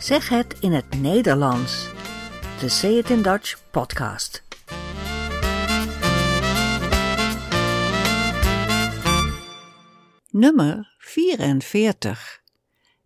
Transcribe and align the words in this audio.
Zeg 0.00 0.28
het 0.28 0.58
in 0.60 0.72
het 0.72 1.00
Nederlands. 1.00 1.88
De 2.60 2.68
Say 2.68 2.90
It 2.90 3.10
in 3.10 3.22
Dutch 3.22 3.70
podcast. 3.70 4.42
Nummer 10.30 10.94
44. 10.98 12.40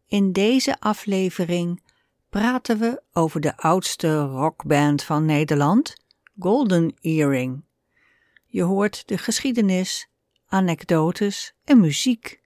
In 0.07 0.33
deze 0.33 0.81
aflevering 0.81 1.83
praten 2.29 2.79
we 2.79 3.03
over 3.13 3.41
de 3.41 3.57
oudste 3.57 4.19
rockband 4.19 5.03
van 5.03 5.25
Nederland, 5.25 5.95
Golden 6.39 6.95
Earring. 7.01 7.65
Je 8.47 8.63
hoort 8.63 9.09
de 9.09 9.19
geschiedenis, 9.19 10.09
anekdotes 10.47 11.55
en 11.65 11.81
muziek. 11.81 12.41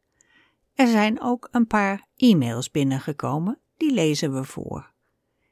Er 0.75 0.87
zijn 0.87 1.21
ook 1.21 1.49
een 1.51 1.67
paar 1.67 2.07
e-mails 2.17 2.71
binnengekomen, 2.71 3.61
die 3.79 3.93
lezen 3.93 4.35
we 4.35 4.45
voor. 4.45 4.93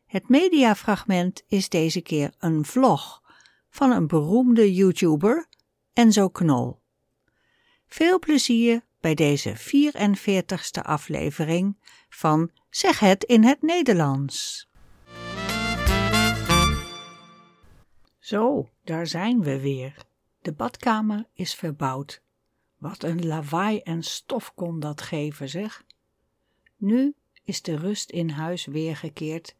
Het 0.06 0.28
mediafragment 0.28 1.42
is 1.46 1.68
deze 1.68 2.00
keer 2.00 2.34
een 2.38 2.64
vlog 2.64 3.22
van 3.70 3.90
een 3.90 4.06
beroemde 4.06 4.74
YouTuber, 4.74 5.48
Enzo 5.92 6.28
Knol. 6.28 6.80
Veel 7.86 8.18
plezier 8.18 8.84
bij 9.00 9.14
deze 9.14 9.56
44ste 9.56 10.82
aflevering 10.82 11.76
van 12.08 12.50
Zeg 12.70 12.98
het 12.98 13.24
in 13.24 13.44
het 13.44 13.62
Nederlands. 13.62 14.68
Zo, 18.18 18.68
daar 18.84 19.06
zijn 19.06 19.42
we 19.42 19.60
weer. 19.60 19.96
De 20.42 20.52
badkamer 20.52 21.24
is 21.32 21.54
verbouwd. 21.54 22.22
Wat 22.78 23.02
een 23.02 23.26
lawaai 23.26 23.78
en 23.78 24.02
stof 24.02 24.54
kon 24.54 24.80
dat 24.80 25.00
geven, 25.00 25.48
zeg. 25.48 25.84
Nu 26.76 27.14
is 27.46 27.62
de 27.62 27.76
rust 27.76 28.10
in 28.10 28.28
huis 28.28 28.64
weergekeerd 28.64 29.56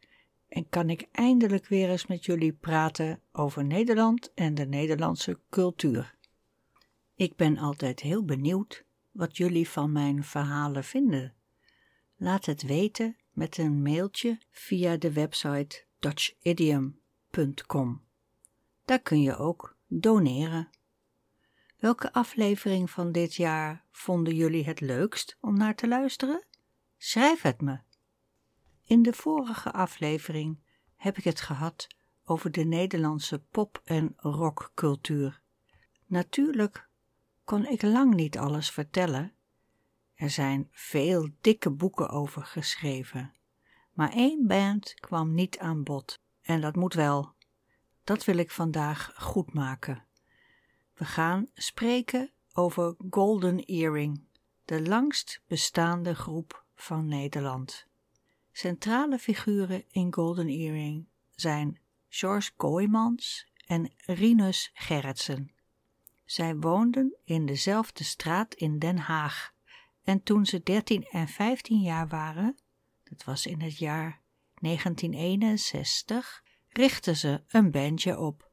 en 0.48 0.68
kan 0.68 0.90
ik 0.90 1.08
eindelijk 1.12 1.66
weer 1.66 1.90
eens 1.90 2.06
met 2.06 2.24
jullie 2.24 2.52
praten 2.52 3.20
over 3.32 3.64
Nederland 3.64 4.32
en 4.34 4.54
de 4.54 4.66
Nederlandse 4.66 5.38
cultuur. 5.50 6.14
Ik 7.14 7.36
ben 7.36 7.58
altijd 7.58 8.00
heel 8.00 8.24
benieuwd 8.24 8.84
wat 9.10 9.36
jullie 9.36 9.68
van 9.68 9.92
mijn 9.92 10.24
verhalen 10.24 10.84
vinden. 10.84 11.34
Laat 12.16 12.46
het 12.46 12.62
weten 12.62 13.16
met 13.32 13.58
een 13.58 13.82
mailtje 13.82 14.38
via 14.50 14.96
de 14.96 15.12
website 15.12 15.84
dutchidiom.com. 15.98 18.04
Daar 18.84 19.00
kun 19.00 19.22
je 19.22 19.36
ook 19.36 19.76
doneren. 19.86 20.70
Welke 21.76 22.12
aflevering 22.12 22.90
van 22.90 23.12
dit 23.12 23.34
jaar 23.34 23.84
vonden 23.90 24.34
jullie 24.34 24.64
het 24.64 24.80
leukst 24.80 25.36
om 25.40 25.56
naar 25.56 25.74
te 25.74 25.88
luisteren? 25.88 26.45
Schrijf 26.96 27.42
het 27.42 27.60
me. 27.60 27.78
In 28.84 29.02
de 29.02 29.12
vorige 29.12 29.72
aflevering 29.72 30.58
heb 30.96 31.16
ik 31.16 31.24
het 31.24 31.40
gehad 31.40 31.86
over 32.24 32.50
de 32.50 32.64
Nederlandse 32.64 33.38
pop- 33.38 33.80
en 33.84 34.12
rockcultuur. 34.16 35.42
Natuurlijk 36.06 36.88
kon 37.44 37.66
ik 37.66 37.82
lang 37.82 38.14
niet 38.14 38.38
alles 38.38 38.70
vertellen. 38.70 39.34
Er 40.14 40.30
zijn 40.30 40.68
veel 40.70 41.28
dikke 41.40 41.70
boeken 41.70 42.08
over 42.08 42.42
geschreven. 42.44 43.34
Maar 43.92 44.12
één 44.12 44.46
band 44.46 44.94
kwam 44.94 45.34
niet 45.34 45.58
aan 45.58 45.82
bod. 45.82 46.20
En 46.42 46.60
dat 46.60 46.76
moet 46.76 46.94
wel. 46.94 47.34
Dat 48.04 48.24
wil 48.24 48.36
ik 48.36 48.50
vandaag 48.50 49.12
goed 49.16 49.54
maken. 49.54 50.06
We 50.94 51.04
gaan 51.04 51.50
spreken 51.54 52.32
over 52.52 52.94
Golden 53.10 53.64
Earring, 53.64 54.24
de 54.64 54.82
langst 54.88 55.42
bestaande 55.46 56.14
groep 56.14 56.65
van 56.76 57.06
Nederland. 57.06 57.86
Centrale 58.52 59.18
figuren 59.18 59.84
in 59.90 60.14
Golden 60.14 60.48
Earring 60.48 61.06
zijn 61.34 61.78
George 62.08 62.50
Kooijmans 62.56 63.46
en 63.66 63.92
Rinus 63.96 64.70
Gerritsen. 64.74 65.50
Zij 66.24 66.56
woonden 66.56 67.16
in 67.24 67.46
dezelfde 67.46 68.04
straat 68.04 68.54
in 68.54 68.78
Den 68.78 68.98
Haag 68.98 69.54
en 70.02 70.22
toen 70.22 70.46
ze 70.46 70.62
13 70.62 71.04
en 71.04 71.28
15 71.28 71.80
jaar 71.80 72.08
waren, 72.08 72.56
dat 73.04 73.24
was 73.24 73.46
in 73.46 73.60
het 73.60 73.78
jaar 73.78 74.20
1961, 74.54 76.42
richtten 76.68 77.16
ze 77.16 77.42
een 77.48 77.70
bandje 77.70 78.18
op. 78.18 78.50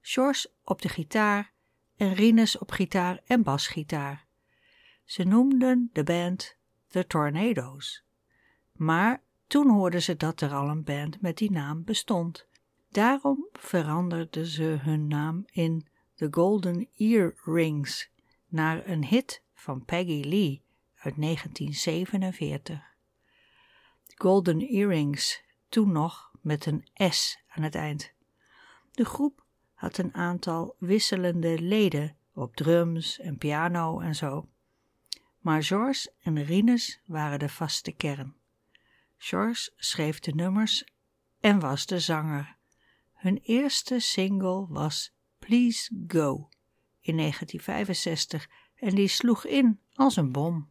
George 0.00 0.50
op 0.64 0.82
de 0.82 0.88
gitaar 0.88 1.52
en 1.96 2.14
Rinus 2.14 2.58
op 2.58 2.70
gitaar 2.70 3.20
en 3.26 3.42
basgitaar. 3.42 4.26
Ze 5.04 5.24
noemden 5.24 5.90
de 5.92 6.02
band 6.02 6.57
The 6.88 7.06
Tornadoes. 7.06 8.04
Maar 8.72 9.22
toen 9.46 9.70
hoorden 9.70 10.02
ze 10.02 10.16
dat 10.16 10.40
er 10.40 10.52
al 10.52 10.68
een 10.68 10.84
band 10.84 11.20
met 11.20 11.36
die 11.36 11.50
naam 11.50 11.84
bestond. 11.84 12.46
Daarom 12.90 13.48
veranderden 13.52 14.46
ze 14.46 14.78
hun 14.80 15.06
naam 15.06 15.44
in 15.46 15.86
The 16.14 16.28
Golden 16.30 16.88
Earrings 16.96 18.10
naar 18.46 18.86
een 18.86 19.04
hit 19.04 19.42
van 19.54 19.84
Peggy 19.84 20.22
Lee 20.24 20.62
uit 20.94 21.14
1947. 21.16 22.96
Golden 24.14 24.60
Earrings, 24.60 25.42
toen 25.68 25.92
nog 25.92 26.32
met 26.40 26.66
een 26.66 26.88
S 27.10 27.38
aan 27.48 27.62
het 27.62 27.74
eind. 27.74 28.12
De 28.92 29.04
groep 29.04 29.44
had 29.74 29.98
een 29.98 30.14
aantal 30.14 30.76
wisselende 30.78 31.60
leden 31.60 32.16
op 32.32 32.56
drums 32.56 33.18
en 33.18 33.38
piano 33.38 34.00
en 34.00 34.14
zo. 34.14 34.48
Maar 35.38 35.62
George 35.62 36.12
en 36.22 36.44
Rinus 36.44 37.00
waren 37.06 37.38
de 37.38 37.48
vaste 37.48 37.92
kern. 37.92 38.36
George 39.16 39.72
schreef 39.76 40.18
de 40.18 40.34
nummers 40.34 40.84
en 41.40 41.60
was 41.60 41.86
de 41.86 42.00
zanger. 42.00 42.56
Hun 43.12 43.38
eerste 43.42 43.98
single 43.98 44.66
was 44.68 45.12
Please 45.38 46.04
Go 46.06 46.48
in 47.00 47.16
1965 47.16 48.48
en 48.74 48.94
die 48.94 49.08
sloeg 49.08 49.44
in 49.44 49.80
als 49.94 50.16
een 50.16 50.32
bom. 50.32 50.70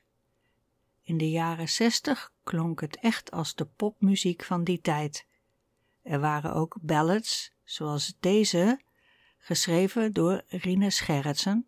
In 1.11 1.17
de 1.17 1.29
jaren 1.29 1.69
zestig 1.69 2.33
klonk 2.43 2.81
het 2.81 2.97
echt 2.97 3.31
als 3.31 3.55
de 3.55 3.65
popmuziek 3.65 4.43
van 4.43 4.63
die 4.63 4.81
tijd. 4.81 5.27
Er 6.01 6.19
waren 6.19 6.53
ook 6.53 6.77
ballads, 6.81 7.53
zoals 7.63 8.15
deze, 8.19 8.81
geschreven 9.37 10.13
door 10.13 10.43
Rinus 10.47 10.99
Gerritsen, 10.99 11.67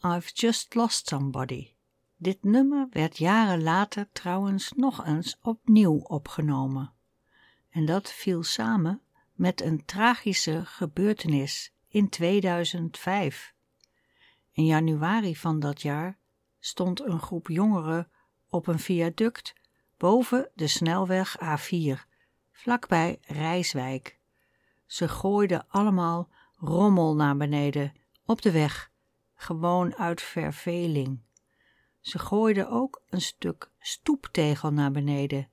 I've 0.00 0.30
Just 0.34 0.74
Lost 0.74 1.08
Somebody. 1.08 1.74
Dit 2.16 2.42
nummer 2.42 2.86
werd 2.90 3.18
jaren 3.18 3.62
later 3.62 4.08
trouwens 4.12 4.72
nog 4.72 5.06
eens 5.06 5.38
opnieuw 5.42 5.98
opgenomen. 5.98 6.92
En 7.70 7.84
dat 7.84 8.12
viel 8.12 8.42
samen 8.42 9.02
met 9.32 9.60
een 9.60 9.84
tragische 9.84 10.64
gebeurtenis 10.64 11.72
in 11.88 12.08
2005. 12.08 13.54
In 14.52 14.64
januari 14.64 15.36
van 15.36 15.60
dat 15.60 15.82
jaar 15.82 16.18
stond 16.58 17.00
een 17.00 17.20
groep 17.20 17.48
jongeren 17.48 18.10
op 18.48 18.66
een 18.66 18.78
viaduct 18.78 19.54
boven 19.96 20.50
de 20.54 20.66
snelweg 20.66 21.36
A4, 21.38 22.06
vlakbij 22.52 23.18
Rijswijk. 23.22 24.18
Ze 24.86 25.08
gooiden 25.08 25.66
allemaal 25.68 26.28
rommel 26.56 27.14
naar 27.14 27.36
beneden 27.36 27.92
op 28.24 28.42
de 28.42 28.50
weg, 28.50 28.90
gewoon 29.34 29.94
uit 29.94 30.20
verveling. 30.20 31.20
Ze 32.00 32.18
gooide 32.18 32.68
ook 32.68 33.02
een 33.08 33.20
stuk 33.20 33.70
stoeptegel 33.78 34.72
naar 34.72 34.90
beneden. 34.90 35.48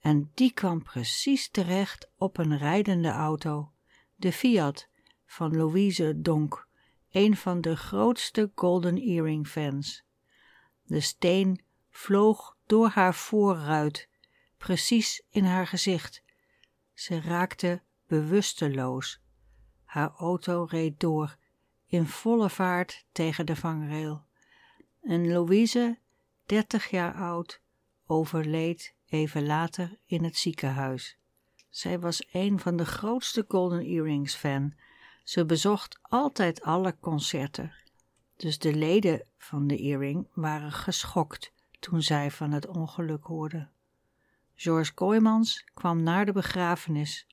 En 0.00 0.30
die 0.34 0.52
kwam 0.52 0.82
precies 0.82 1.50
terecht 1.50 2.10
op 2.16 2.38
een 2.38 2.58
rijdende 2.58 3.08
auto, 3.10 3.72
de 4.16 4.32
Fiat 4.32 4.88
van 5.26 5.56
Louise 5.56 6.20
Donk, 6.20 6.68
een 7.10 7.36
van 7.36 7.60
de 7.60 7.76
grootste 7.76 8.50
Golden 8.54 8.96
Earring 8.96 9.46
fans. 9.46 10.04
De 10.82 11.00
steen 11.00 11.60
vloog 11.90 12.56
door 12.66 12.88
haar 12.88 13.14
voorruit, 13.14 14.08
precies 14.58 15.22
in 15.30 15.44
haar 15.44 15.66
gezicht. 15.66 16.22
Ze 16.94 17.20
raakte 17.20 17.82
bewusteloos. 18.06 19.20
Haar 19.84 20.10
auto 20.16 20.66
reed 20.68 21.00
door, 21.00 21.36
in 21.86 22.06
volle 22.06 22.50
vaart 22.50 23.04
tegen 23.12 23.46
de 23.46 23.56
vangrail. 23.56 24.24
En 25.02 25.32
Louise, 25.32 25.98
dertig 26.46 26.90
jaar 26.90 27.14
oud, 27.14 27.60
overleed 28.06 28.94
even 29.08 29.46
later 29.46 29.98
in 30.06 30.24
het 30.24 30.36
ziekenhuis. 30.36 31.18
Zij 31.68 31.98
was 31.98 32.26
een 32.32 32.60
van 32.60 32.76
de 32.76 32.86
grootste 32.86 33.44
Golden 33.48 33.84
Earrings 33.84 34.34
fan. 34.34 34.74
Ze 35.24 35.44
bezocht 35.44 35.98
altijd 36.02 36.62
alle 36.62 36.96
concerten. 37.00 37.74
Dus 38.36 38.58
de 38.58 38.74
leden 38.74 39.26
van 39.38 39.66
de 39.66 39.76
Earring 39.76 40.26
waren 40.34 40.72
geschokt 40.72 41.52
toen 41.80 42.02
zij 42.02 42.30
van 42.30 42.52
het 42.52 42.66
ongeluk 42.66 43.24
hoorden. 43.24 43.70
George 44.54 44.94
Kooijmans 44.94 45.64
kwam 45.74 46.02
naar 46.02 46.26
de 46.26 46.32
begrafenis, 46.32 47.26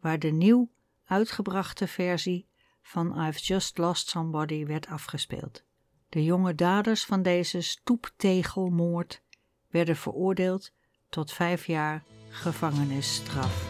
waar 0.00 0.18
de 0.18 0.30
nieuw 0.30 0.70
uitgebrachte 1.04 1.86
versie 1.86 2.48
van 2.82 3.26
I've 3.26 3.38
Just 3.38 3.78
Lost 3.78 4.08
Somebody 4.08 4.66
werd 4.66 4.86
afgespeeld. 4.86 5.64
De 6.08 6.24
jonge 6.24 6.54
daders 6.54 7.04
van 7.04 7.22
deze 7.22 7.60
stoeptegelmoord 7.60 9.22
werden 9.68 9.96
veroordeeld 9.96 10.72
tot 11.08 11.32
vijf 11.32 11.66
jaar 11.66 12.04
gevangenisstraf. 12.28 13.69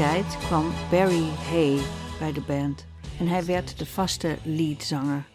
Kwam 0.00 0.72
Barry 0.90 1.28
Hay 1.28 1.82
bij 2.18 2.32
de 2.32 2.40
band 2.40 2.86
en 3.18 3.26
hij 3.26 3.44
werd 3.44 3.78
de 3.78 3.86
vaste 3.86 4.38
leadzanger. 4.44 5.28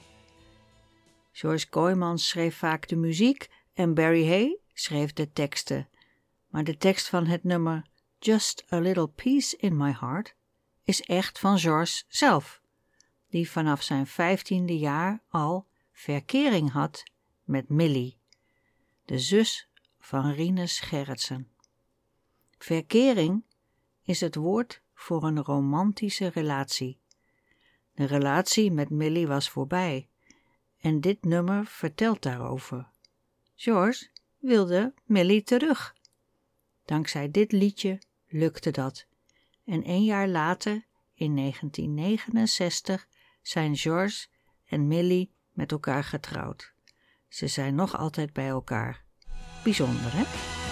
George 1.31 1.69
Kooijmans 1.69 2.27
schreef 2.27 2.57
vaak 2.57 2.87
de 2.87 2.95
muziek 2.95 3.49
en 3.73 3.93
Barry 3.93 4.27
Hay 4.27 4.57
schreef 4.73 5.13
de 5.13 5.31
teksten. 5.31 5.89
Maar 6.47 6.63
de 6.63 6.77
tekst 6.77 7.09
van 7.09 7.25
het 7.25 7.43
nummer 7.43 7.85
Just 8.19 8.65
a 8.71 8.79
Little 8.79 9.07
Peace 9.07 9.57
in 9.57 9.77
My 9.77 9.95
Heart 9.99 10.35
is 10.83 11.01
echt 11.01 11.39
van 11.39 11.59
George 11.59 12.03
zelf, 12.07 12.61
die 13.29 13.49
vanaf 13.49 13.81
zijn 13.81 14.07
vijftiende 14.07 14.77
jaar 14.77 15.23
al 15.29 15.67
verkering 15.91 16.71
had 16.71 17.03
met 17.43 17.69
Millie, 17.69 18.17
de 19.05 19.19
zus 19.19 19.69
van 19.99 20.31
Rinus 20.31 20.79
Gerritsen. 20.79 21.49
Verkering 22.57 23.43
is 24.05 24.21
het 24.21 24.35
woord 24.35 24.81
voor 24.93 25.23
een 25.23 25.43
romantische 25.43 26.27
relatie. 26.27 26.99
De 27.93 28.05
relatie 28.05 28.71
met 28.71 28.89
Millie 28.89 29.27
was 29.27 29.49
voorbij 29.49 30.09
en 30.79 31.01
dit 31.01 31.23
nummer 31.23 31.65
vertelt 31.65 32.21
daarover. 32.21 32.89
George 33.55 34.07
wilde 34.37 34.93
Millie 35.03 35.43
terug. 35.43 35.95
Dankzij 36.85 37.31
dit 37.31 37.51
liedje 37.51 37.99
lukte 38.27 38.71
dat. 38.71 39.05
En 39.65 39.89
een 39.89 40.03
jaar 40.03 40.27
later, 40.27 40.85
in 41.13 41.35
1969, 41.35 43.07
zijn 43.41 43.75
George 43.75 44.27
en 44.65 44.87
Millie 44.87 45.31
met 45.51 45.71
elkaar 45.71 46.03
getrouwd. 46.03 46.73
Ze 47.27 47.47
zijn 47.47 47.75
nog 47.75 47.97
altijd 47.97 48.33
bij 48.33 48.47
elkaar. 48.47 49.03
Bijzonder, 49.63 50.13
hè? 50.13 50.64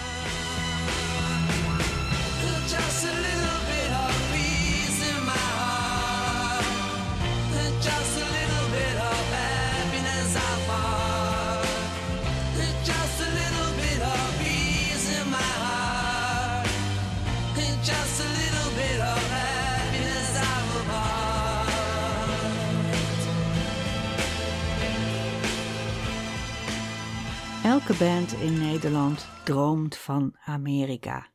Elke 27.84 28.04
band 28.04 28.32
in 28.32 28.58
Nederland 28.58 29.26
droomt 29.42 29.96
van 29.96 30.36
Amerika. 30.44 31.26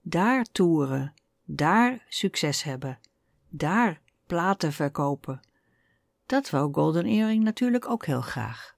Daar 0.00 0.44
toeren, 0.44 1.14
daar 1.44 2.06
succes 2.08 2.62
hebben, 2.62 2.98
daar 3.48 4.00
platen 4.26 4.72
verkopen. 4.72 5.40
Dat 6.26 6.50
wou 6.50 6.72
Golden 6.72 7.04
Earring 7.04 7.44
natuurlijk 7.44 7.88
ook 7.88 8.06
heel 8.06 8.20
graag. 8.20 8.76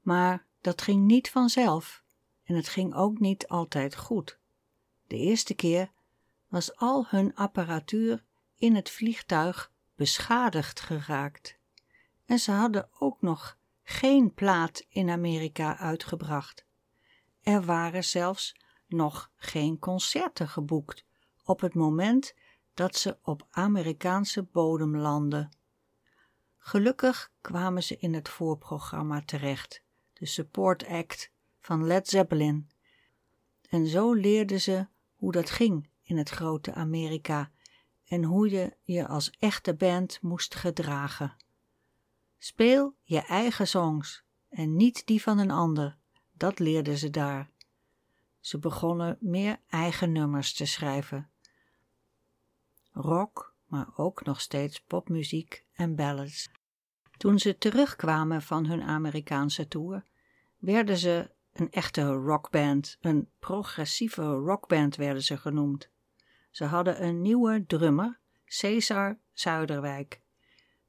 Maar 0.00 0.46
dat 0.60 0.82
ging 0.82 1.06
niet 1.06 1.30
vanzelf 1.30 2.02
en 2.44 2.54
het 2.54 2.68
ging 2.68 2.94
ook 2.94 3.18
niet 3.18 3.48
altijd 3.48 3.96
goed. 3.96 4.38
De 5.06 5.16
eerste 5.16 5.54
keer 5.54 5.90
was 6.48 6.76
al 6.76 7.06
hun 7.08 7.34
apparatuur 7.34 8.24
in 8.56 8.74
het 8.74 8.90
vliegtuig 8.90 9.72
beschadigd 9.94 10.80
geraakt. 10.80 11.58
En 12.26 12.38
ze 12.38 12.50
hadden 12.50 12.88
ook 12.98 13.22
nog 13.22 13.58
geen 13.90 14.34
plaat 14.34 14.84
in 14.88 15.10
Amerika 15.10 15.78
uitgebracht. 15.78 16.66
Er 17.42 17.64
waren 17.64 18.04
zelfs 18.04 18.56
nog 18.86 19.30
geen 19.36 19.78
concerten 19.78 20.48
geboekt 20.48 21.04
op 21.44 21.60
het 21.60 21.74
moment 21.74 22.34
dat 22.74 22.96
ze 22.96 23.18
op 23.22 23.46
Amerikaanse 23.50 24.42
bodem 24.42 24.96
landden. 24.96 25.56
Gelukkig 26.58 27.32
kwamen 27.40 27.82
ze 27.82 27.96
in 27.96 28.14
het 28.14 28.28
voorprogramma 28.28 29.22
terecht, 29.24 29.82
de 30.12 30.26
support 30.26 30.86
act 30.86 31.30
van 31.60 31.86
Led 31.86 32.08
Zeppelin. 32.08 32.70
En 33.68 33.86
zo 33.86 34.12
leerden 34.12 34.60
ze 34.60 34.86
hoe 35.16 35.32
dat 35.32 35.50
ging 35.50 35.90
in 36.02 36.16
het 36.16 36.28
grote 36.28 36.74
Amerika 36.74 37.50
en 38.04 38.24
hoe 38.24 38.50
je 38.50 38.76
je 38.82 39.06
als 39.06 39.30
echte 39.38 39.74
band 39.74 40.22
moest 40.22 40.54
gedragen. 40.54 41.36
Speel 42.42 42.94
je 43.02 43.20
eigen 43.20 43.68
songs 43.68 44.22
en 44.48 44.76
niet 44.76 45.06
die 45.06 45.22
van 45.22 45.38
een 45.38 45.50
ander. 45.50 45.96
Dat 46.32 46.58
leerden 46.58 46.98
ze 46.98 47.10
daar. 47.10 47.50
Ze 48.40 48.58
begonnen 48.58 49.16
meer 49.20 49.60
eigen 49.68 50.12
nummers 50.12 50.54
te 50.54 50.66
schrijven. 50.66 51.30
Rock, 52.92 53.54
maar 53.66 53.86
ook 53.96 54.24
nog 54.24 54.40
steeds 54.40 54.80
popmuziek 54.80 55.64
en 55.72 55.94
ballads. 55.94 56.50
Toen 57.16 57.38
ze 57.38 57.58
terugkwamen 57.58 58.42
van 58.42 58.66
hun 58.66 58.82
Amerikaanse 58.82 59.68
tour, 59.68 60.04
werden 60.58 60.96
ze 60.96 61.30
een 61.52 61.70
echte 61.72 62.02
rockband, 62.02 62.98
een 63.00 63.28
progressieve 63.38 64.22
rockband 64.22 64.96
werden 64.96 65.22
ze 65.22 65.36
genoemd. 65.36 65.88
Ze 66.50 66.64
hadden 66.64 67.04
een 67.04 67.22
nieuwe 67.22 67.66
drummer, 67.66 68.18
Cesar 68.44 69.18
Zuiderwijk. 69.32 70.20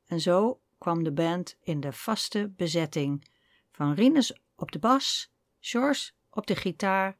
En 0.05 0.21
zo 0.21 0.59
kwam 0.81 1.03
de 1.03 1.11
band 1.11 1.57
in 1.59 1.79
de 1.79 1.93
vaste 1.93 2.53
bezetting 2.55 3.27
van 3.71 3.93
Rinus 3.93 4.39
op 4.55 4.71
de 4.71 4.79
bas, 4.79 5.31
George 5.59 6.11
op 6.29 6.47
de 6.47 6.55
gitaar, 6.55 7.17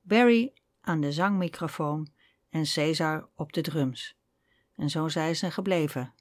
Barry 0.00 0.52
aan 0.80 1.00
de 1.00 1.12
zangmicrofoon 1.12 2.08
en 2.48 2.66
Cesar 2.66 3.28
op 3.34 3.52
de 3.52 3.60
drums. 3.60 4.16
En 4.76 4.90
zo 4.90 5.08
zijn 5.08 5.36
ze 5.36 5.50
gebleven. 5.50 6.14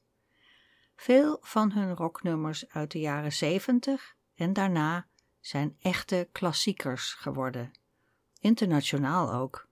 Veel 0.96 1.38
van 1.42 1.72
hun 1.72 1.96
rocknummers 1.96 2.70
uit 2.70 2.92
de 2.92 3.00
jaren 3.00 3.34
zeventig 3.34 4.16
en 4.36 4.54
daarna 4.54 5.08
zijn 5.40 5.76
echte 5.80 6.28
klassiekers 6.32 7.14
geworden. 7.14 7.72
Internationaal 8.40 9.34
ook. 9.34 9.68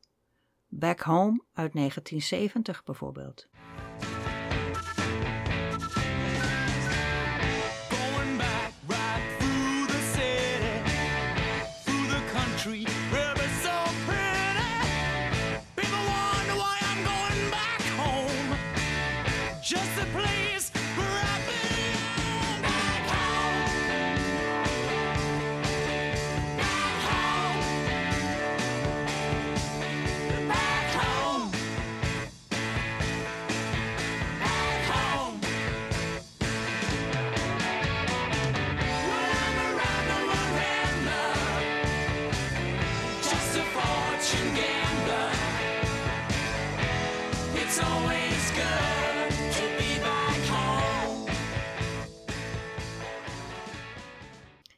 Back 0.68 1.00
Home 1.00 1.44
uit 1.54 1.74
1970 1.74 2.84
bijvoorbeeld. 2.84 3.48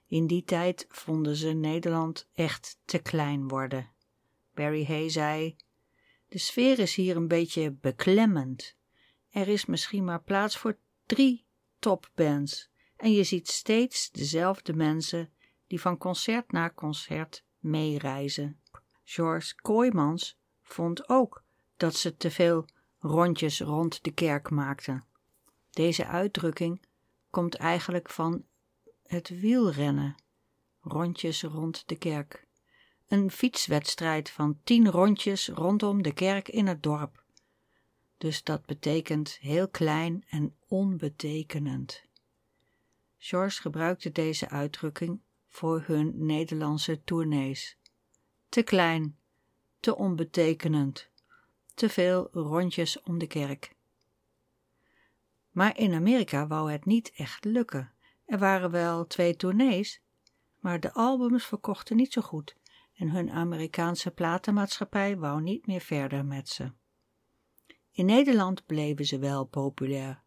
In 0.10 0.28
die 0.28 0.44
tijd 0.44 0.86
vonden 0.89 1.36
ze 1.36 1.50
Nederland 1.50 2.30
echt 2.34 2.80
te 2.86 3.00
klein 3.00 3.48
worden. 3.48 3.89
Barry 4.54 4.86
Hay 4.86 5.10
zei: 5.10 5.56
De 6.28 6.38
sfeer 6.38 6.80
is 6.80 6.96
hier 6.96 7.16
een 7.16 7.28
beetje 7.28 7.72
beklemmend. 7.72 8.75
Er 9.30 9.48
is 9.48 9.66
misschien 9.66 10.04
maar 10.04 10.22
plaats 10.22 10.58
voor 10.58 10.78
drie 11.06 11.46
topbands 11.80 12.70
en 12.96 13.12
je 13.12 13.24
ziet 13.24 13.48
steeds 13.48 14.12
dezelfde 14.12 14.74
mensen 14.74 15.34
die 15.68 15.82
van 15.82 15.98
concert 15.98 16.51
naar 16.51 16.74
concert 16.74 17.44
meereizen. 17.60 18.62
George 19.04 19.56
Kooijmans 19.56 20.38
vond 20.62 21.10
ook 21.10 21.44
dat 21.78 21.96
ze 21.96 22.18
te 22.18 22.32
veel 22.32 22.66
rondjes 23.00 23.62
rond 23.62 24.04
de 24.04 24.12
kerk 24.12 24.50
maakten. 24.50 25.06
Deze 25.70 26.06
uitdrukking 26.06 26.86
komt 27.30 27.56
eigenlijk 27.56 28.10
van 28.10 28.46
het 29.10 29.30
wielrennen, 29.39 30.16
rondjes 30.82 31.44
rond 31.44 31.84
de 31.88 31.96
kerk. 31.96 32.48
Een 33.08 33.32
fietswedstrijd 33.32 34.30
van 34.30 34.60
tien 34.63 34.89
rondjes 34.89 35.48
rondom 35.48 36.01
de 36.01 36.13
kerk 36.13 36.48
in 36.48 36.68
het 36.68 36.84
dorp. 36.84 37.24
Dus 38.18 38.44
dat 38.44 38.66
betekent 38.66 39.38
heel 39.42 39.68
klein 39.68 40.25
en 40.30 40.56
onbetekenend. 40.68 42.04
George 43.18 43.62
gebruikte 43.62 44.12
deze 44.12 44.50
uitdrukking 44.50 45.20
voor 45.48 45.84
hun 45.86 46.25
Nederlandse 46.25 47.04
tournees. 47.04 47.78
Te 48.50 48.63
klein, 48.63 49.18
te 49.80 49.96
onbetekenend, 49.96 51.10
te 51.74 51.89
veel 51.89 52.30
rondjes 52.32 53.01
om 53.01 53.18
de 53.18 53.28
kerk. 53.28 53.75
Maar 55.51 55.78
in 55.78 55.94
Amerika 55.94 56.48
wou 56.48 56.72
het 56.72 56.86
niet 56.86 57.12
echt 57.16 57.46
lukken. 57.46 57.94
Er 58.29 58.38
waren 58.38 58.71
wel 58.71 59.07
twee 59.07 59.36
tournees, 59.36 60.01
maar 60.59 60.79
de 60.79 60.93
albums 60.93 61.45
verkochten 61.45 61.95
niet 61.95 62.13
zo 62.13 62.21
goed 62.21 62.55
en 62.95 63.09
hun 63.09 63.31
Amerikaanse 63.31 64.12
platenmaatschappij 64.12 65.17
wou 65.17 65.41
niet 65.41 65.67
meer 65.67 65.81
verder 65.81 66.25
met 66.25 66.50
ze. 66.50 66.71
In 67.91 68.05
Nederland 68.05 68.65
bleven 68.65 69.05
ze 69.05 69.19
wel 69.19 69.45
populair 69.45 70.24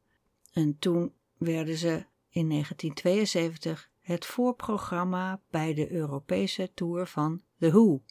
en 0.52 0.78
toen 0.78 1.12
werden 1.38 1.76
ze 1.76 2.06
in 2.28 2.49
1972 2.49 3.90
het 4.00 4.26
voorprogramma 4.26 5.40
bij 5.50 5.75
de 5.75 5.92
Europese 5.92 6.71
tour 6.75 7.06
van 7.06 7.42
The 7.59 7.71
Who. 7.71 8.02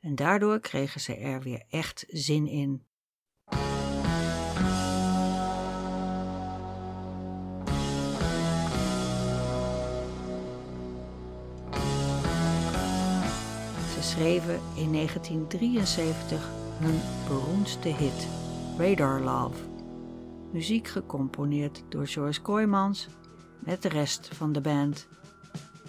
En 0.00 0.14
daardoor 0.14 0.60
kregen 0.60 1.00
ze 1.00 1.14
er 1.14 1.40
weer 1.40 1.64
echt 1.68 2.04
zin 2.08 2.46
in. 2.46 2.84
Schreven 14.12 14.60
in 14.74 14.92
1973 14.92 16.50
hun 16.78 17.00
beroemdste 17.28 17.88
hit, 17.88 18.26
Radar 18.78 19.20
Love. 19.20 19.56
Muziek 20.52 20.88
gecomponeerd 20.88 21.82
door 21.88 22.06
George 22.06 22.40
Kooijmans 22.40 23.06
met 23.58 23.82
de 23.82 23.88
rest 23.88 24.28
van 24.34 24.52
de 24.52 24.60
band. 24.60 25.06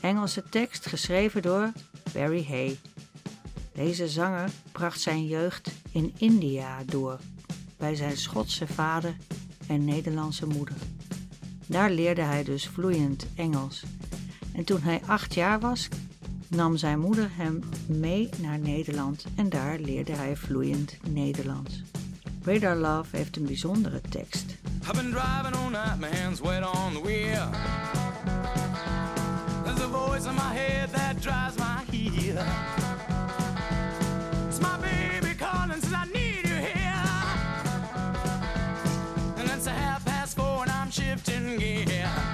Engelse 0.02 0.44
tekst 0.50 0.86
geschreven 0.86 1.42
door 1.42 1.72
Barry 2.14 2.46
Hay. 2.48 2.80
Deze 3.74 4.08
zanger 4.08 4.50
bracht 4.72 5.02
zijn 5.02 5.26
jeugd 5.26 5.72
in 5.92 6.14
India 6.18 6.84
door, 6.86 7.20
bij 7.78 7.96
zijn 7.96 8.18
Schotse 8.18 8.68
vader 8.68 9.16
en 9.68 9.86
Nederlandse 9.86 10.48
moeder. 10.48 10.76
Daar 11.66 11.92
leerde 11.92 12.22
hij 12.22 12.44
dus 12.44 12.68
vloeiend 12.68 13.28
Engels. 13.36 13.84
En 14.54 14.64
toen 14.64 14.82
hij 14.82 15.02
acht 15.06 15.34
jaar 15.34 15.60
was, 15.60 15.90
nam 16.54 16.78
zijn 16.78 17.00
moeder 17.00 17.30
hem 17.32 17.64
mee 17.88 18.30
naar 18.42 18.60
Nederland 18.60 19.26
en 19.36 19.50
daar 19.50 19.80
leerde 19.80 20.12
hij 20.12 20.36
vloeiend 20.36 20.98
Nederlands. 21.10 21.82
Radar 22.44 22.76
Love 22.76 23.18
heeft 23.18 23.36
een 23.36 23.46
bijzondere 23.46 24.02
tekst. 24.10 24.56
I've 24.82 24.94
been 24.94 25.12
driving 25.12 25.56
all 25.56 25.70
night, 25.70 26.00
my 26.00 26.18
hands 26.18 26.40
wet 26.40 26.64
on 26.66 26.94
the 26.94 27.02
wheel. 27.02 27.50
There's 29.64 29.82
a 29.82 29.88
voice 29.88 30.28
in 30.30 30.36
my 30.36 30.54
head 30.54 30.92
that 30.92 31.22
drives 31.22 31.56
my 31.58 31.98
heel. 31.98 32.44
It's 34.48 34.60
my 34.60 34.78
baby 34.82 35.36
calling, 35.36 35.82
says 35.82 35.94
I 35.94 36.06
need 36.14 36.48
you 36.48 36.56
here. 36.56 37.04
And 39.38 39.50
it's 39.50 39.68
a 39.68 39.72
half 39.72 40.04
past 40.06 40.36
four 40.36 40.62
and 40.62 40.72
I'm 40.72 40.92
shifting 40.92 41.58
gear. 41.58 42.33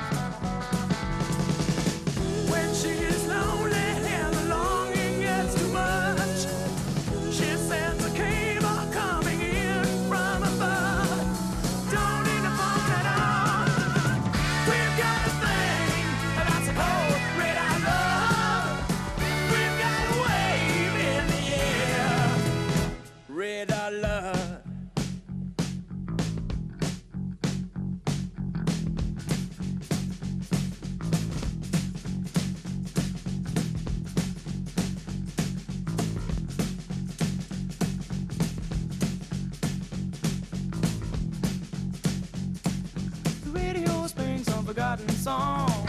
Forgotten 44.99 45.15
song. 45.15 45.87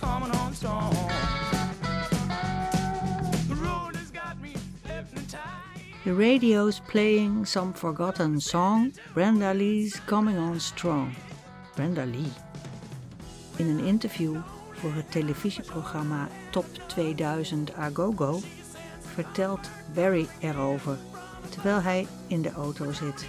Coming 0.00 0.30
on 0.36 0.54
strong. 0.54 0.94
The 3.48 3.54
road. 3.54 3.94
The 6.04 6.14
radio's 6.14 6.80
playing 6.80 7.44
some 7.46 7.72
forgotten 7.72 8.40
song. 8.40 8.92
Brenda 9.14 9.52
Lee's 9.54 10.00
coming 10.06 10.38
on 10.38 10.60
strong. 10.60 11.14
Brenda 11.74 12.04
Lee. 12.04 12.32
In 13.56 13.66
een 13.66 13.84
interview 13.84 14.36
voor 14.72 14.94
het 14.94 15.10
televisieprogramma 15.10 16.28
Top 16.50 16.66
2000 16.86 17.74
Agogo 17.74 18.40
vertelt 19.14 19.70
Barry 19.94 20.28
erover 20.40 20.98
terwijl 21.50 21.82
hij 21.82 22.06
in 22.26 22.42
de 22.42 22.52
auto 22.52 22.92
zit 22.92 23.26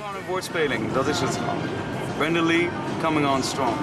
gewoon 0.00 0.20
een 0.20 0.28
woordspeling, 0.28 0.92
dat 0.92 1.06
is 1.06 1.20
het 1.20 1.36
gewoon. 1.36 1.60
Brenda 2.18 2.42
Lee, 2.42 2.68
coming 3.02 3.28
on 3.28 3.42
strong. 3.42 3.74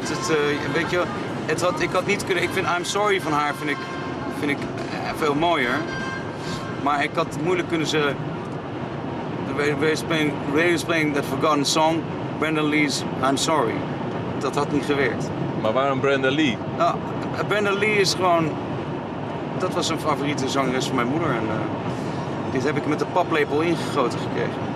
Het, 0.00 0.08
het, 0.08 0.30
uh, 0.30 0.72
weet 0.72 0.90
je, 0.90 1.02
het 1.46 1.60
had, 1.60 1.80
ik 1.80 1.90
had 1.90 2.06
niet 2.06 2.24
kunnen... 2.24 2.42
Ik 2.42 2.50
vind 2.50 2.66
I'm 2.78 2.84
Sorry 2.84 3.20
van 3.20 3.32
haar 3.32 3.54
vind 3.54 3.70
ik, 3.70 3.76
vind 4.38 4.50
ik 4.50 4.58
uh, 4.58 5.10
veel 5.16 5.34
mooier. 5.34 5.78
Maar 6.82 7.02
ik 7.02 7.10
had 7.14 7.38
moeilijk 7.42 7.68
kunnen 7.68 7.86
ze... 7.86 8.12
Radio 9.56 9.76
playing, 10.06 10.32
radio 10.54 10.84
playing 10.86 11.14
that 11.14 11.24
forgotten 11.24 11.64
song. 11.64 12.02
Brandon 12.38 12.68
Lee's 12.68 13.02
I'm 13.28 13.36
Sorry. 13.36 13.74
Dat 14.38 14.54
had 14.54 14.72
niet 14.72 14.84
gewerkt. 14.84 15.30
Maar 15.60 15.72
waarom 15.72 16.00
Brenda 16.00 16.30
Lee? 16.30 16.58
Nou, 16.76 16.96
Brandon 17.48 17.78
Lee 17.78 17.96
is 17.96 18.14
gewoon... 18.14 18.50
Dat 19.58 19.74
was 19.74 19.88
een 19.88 20.00
favoriete 20.00 20.48
zangeres 20.48 20.86
van 20.86 20.94
mijn 20.94 21.08
moeder. 21.08 21.28
En 21.28 21.48
eh, 21.48 22.52
dit 22.52 22.64
heb 22.64 22.76
ik 22.76 22.86
met 22.86 22.98
de 22.98 23.06
paplepel 23.12 23.60
ingegoten 23.60 24.18
gekregen. 24.18 24.73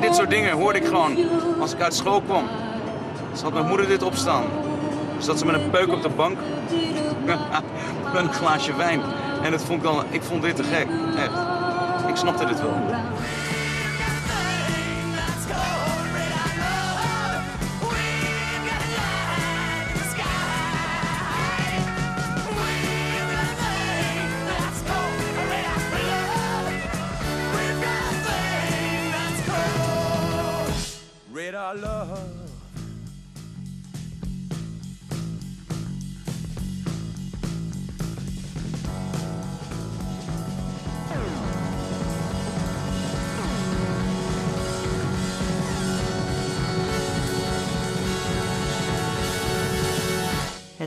Dit 0.00 0.14
soort 0.14 0.30
dingen 0.30 0.52
hoorde 0.52 0.78
ik 0.78 0.84
gewoon 0.84 1.16
als 1.60 1.72
ik 1.72 1.80
uit 1.80 1.94
school 1.94 2.20
kwam. 2.20 2.44
Had 3.42 3.52
mijn 3.52 3.66
moeder 3.66 3.88
dit 3.88 4.02
opstaan. 4.02 4.44
Zat 5.18 5.38
ze 5.38 5.46
met 5.46 5.54
een 5.54 5.70
peuk 5.70 5.92
op 5.92 6.02
de 6.02 6.08
bank. 6.08 6.38
met 8.12 8.22
een 8.22 8.32
glaasje 8.32 8.76
wijn. 8.76 9.00
En 9.42 9.50
dat 9.50 9.62
vond 9.62 9.78
ik, 9.78 9.84
dan, 9.84 10.04
ik 10.10 10.22
vond 10.22 10.42
dit 10.42 10.56
te 10.56 10.62
gek. 10.62 10.86
Echt. 11.16 11.30
Ik 12.08 12.16
snapte 12.16 12.44
dit 12.44 12.60
wel. 12.60 12.74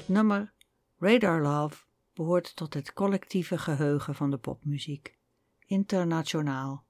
Het 0.07 0.15
nummer 0.15 0.53
Radar 0.97 1.41
Love 1.41 1.83
behoort 2.13 2.55
tot 2.55 2.73
het 2.73 2.93
collectieve 2.93 3.57
geheugen 3.57 4.15
van 4.15 4.29
de 4.29 4.37
popmuziek. 4.37 5.17
Internationaal. 5.65 6.85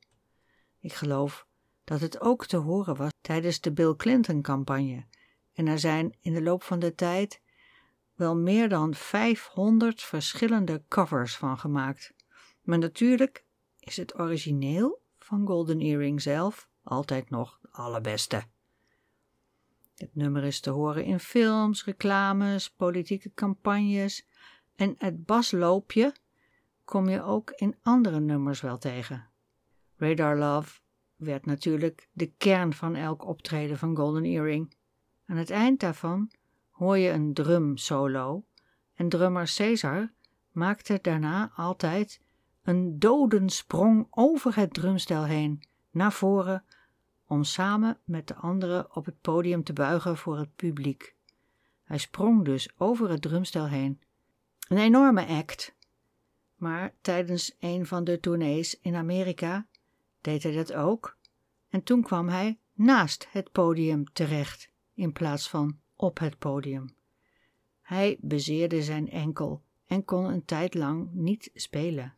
Ik 0.79 0.93
geloof 0.93 1.47
dat 1.83 1.99
het 1.99 2.21
ook 2.21 2.45
te 2.45 2.57
horen 2.57 2.95
was 2.95 3.11
tijdens 3.21 3.61
de 3.61 3.71
Bill 3.71 3.95
Clinton-campagne. 3.95 5.05
En 5.53 5.67
er 5.67 5.79
zijn 5.79 6.17
in 6.21 6.33
de 6.33 6.41
loop 6.41 6.63
van 6.63 6.79
de 6.79 6.95
tijd 6.95 7.41
wel 8.13 8.35
meer 8.35 8.69
dan 8.69 8.93
500 8.93 10.01
verschillende 10.01 10.83
covers 10.87 11.37
van 11.37 11.57
gemaakt. 11.57 12.13
Maar 12.61 12.77
natuurlijk 12.77 13.45
is 13.79 13.97
het 13.97 14.19
origineel 14.19 15.01
van 15.17 15.47
Golden 15.47 15.79
Earring 15.79 16.21
zelf 16.21 16.69
altijd 16.83 17.29
nog 17.29 17.59
de 17.61 17.71
allerbeste. 17.71 18.43
Het 19.97 20.15
nummer 20.15 20.43
is 20.43 20.59
te 20.59 20.69
horen 20.69 21.03
in 21.03 21.19
films, 21.19 21.85
reclames, 21.85 22.69
politieke 22.69 23.31
campagnes 23.33 24.27
en 24.75 24.95
het 24.97 25.25
basloopje 25.25 26.15
kom 26.85 27.09
je 27.09 27.23
ook 27.23 27.51
in 27.51 27.75
andere 27.81 28.19
nummers 28.19 28.61
wel 28.61 28.77
tegen. 28.77 29.29
Radar 29.95 30.37
Love 30.37 30.79
werd 31.15 31.45
natuurlijk 31.45 32.09
de 32.11 32.31
kern 32.37 32.73
van 32.73 32.95
elk 32.95 33.25
optreden 33.25 33.77
van 33.77 33.95
Golden 33.95 34.23
Earring. 34.23 34.75
Aan 35.25 35.37
het 35.37 35.49
eind 35.49 35.79
daarvan 35.79 36.31
hoor 36.69 36.97
je 36.97 37.09
een 37.09 37.33
drum 37.33 37.77
solo 37.77 38.45
en 38.93 39.09
drummer 39.09 39.53
Caesar 39.55 40.13
maakte 40.51 40.99
daarna 41.01 41.51
altijd 41.55 42.21
een 42.63 42.99
dodensprong 42.99 44.07
over 44.09 44.55
het 44.55 44.73
drumstel 44.73 45.23
heen, 45.23 45.63
naar 45.91 46.13
voren, 46.13 46.63
om 47.27 47.43
samen 47.43 47.99
met 48.03 48.27
de 48.27 48.35
anderen 48.35 48.95
op 48.95 49.05
het 49.05 49.21
podium 49.21 49.63
te 49.63 49.73
buigen 49.73 50.17
voor 50.17 50.37
het 50.37 50.55
publiek. 50.55 51.15
Hij 51.83 51.97
sprong 51.97 52.45
dus 52.45 52.69
over 52.77 53.09
het 53.09 53.21
drumstel 53.21 53.67
heen. 53.67 54.01
Een 54.67 54.77
enorme 54.77 55.25
act. 55.25 55.75
Maar 56.55 56.95
tijdens 57.01 57.55
een 57.59 57.85
van 57.85 58.03
de 58.03 58.19
tournees 58.19 58.79
in 58.79 58.95
Amerika 58.95 59.67
deed 60.21 60.43
hij 60.43 60.51
dat 60.51 60.73
ook. 60.73 61.17
En 61.69 61.83
toen 61.83 62.01
kwam 62.01 62.29
hij 62.29 62.59
naast 62.73 63.27
het 63.31 63.51
podium 63.51 64.11
terecht, 64.13 64.69
in 64.93 65.13
plaats 65.13 65.49
van 65.49 65.79
op 65.95 66.19
het 66.19 66.37
podium. 66.37 66.95
Hij 67.81 68.17
bezeerde 68.21 68.83
zijn 68.83 69.09
enkel 69.09 69.63
en 69.85 70.05
kon 70.05 70.25
een 70.25 70.45
tijd 70.45 70.73
lang 70.73 71.09
niet 71.13 71.49
spelen. 71.53 72.13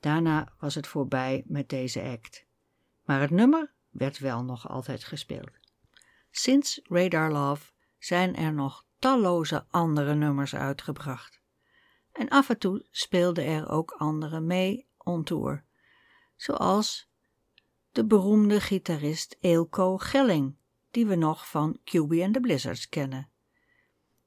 Daarna 0.00 0.52
was 0.58 0.74
het 0.74 0.86
voorbij 0.86 1.44
met 1.46 1.68
deze 1.68 2.02
act. 2.02 2.46
Maar 3.04 3.20
het 3.20 3.30
nummer 3.30 3.72
werd 3.92 4.18
wel 4.18 4.44
nog 4.44 4.68
altijd 4.68 5.04
gespeeld. 5.04 5.50
Sinds 6.30 6.80
Radar 6.84 7.32
Love 7.32 7.72
zijn 7.98 8.36
er 8.36 8.52
nog 8.52 8.84
talloze 8.98 9.66
andere 9.70 10.14
nummers 10.14 10.54
uitgebracht. 10.54 11.40
En 12.12 12.28
af 12.28 12.48
en 12.48 12.58
toe 12.58 12.86
speelden 12.90 13.44
er 13.44 13.68
ook 13.68 13.90
anderen 13.90 14.46
mee 14.46 14.88
on 14.98 15.24
tour, 15.24 15.64
zoals 16.36 17.10
de 17.90 18.04
beroemde 18.04 18.60
gitarist 18.60 19.36
Eelco 19.40 19.98
Gelling, 19.98 20.56
die 20.90 21.06
we 21.06 21.14
nog 21.14 21.48
van 21.48 21.78
QB 21.84 22.20
and 22.22 22.34
the 22.34 22.40
Blizzards 22.40 22.88
kennen. 22.88 23.30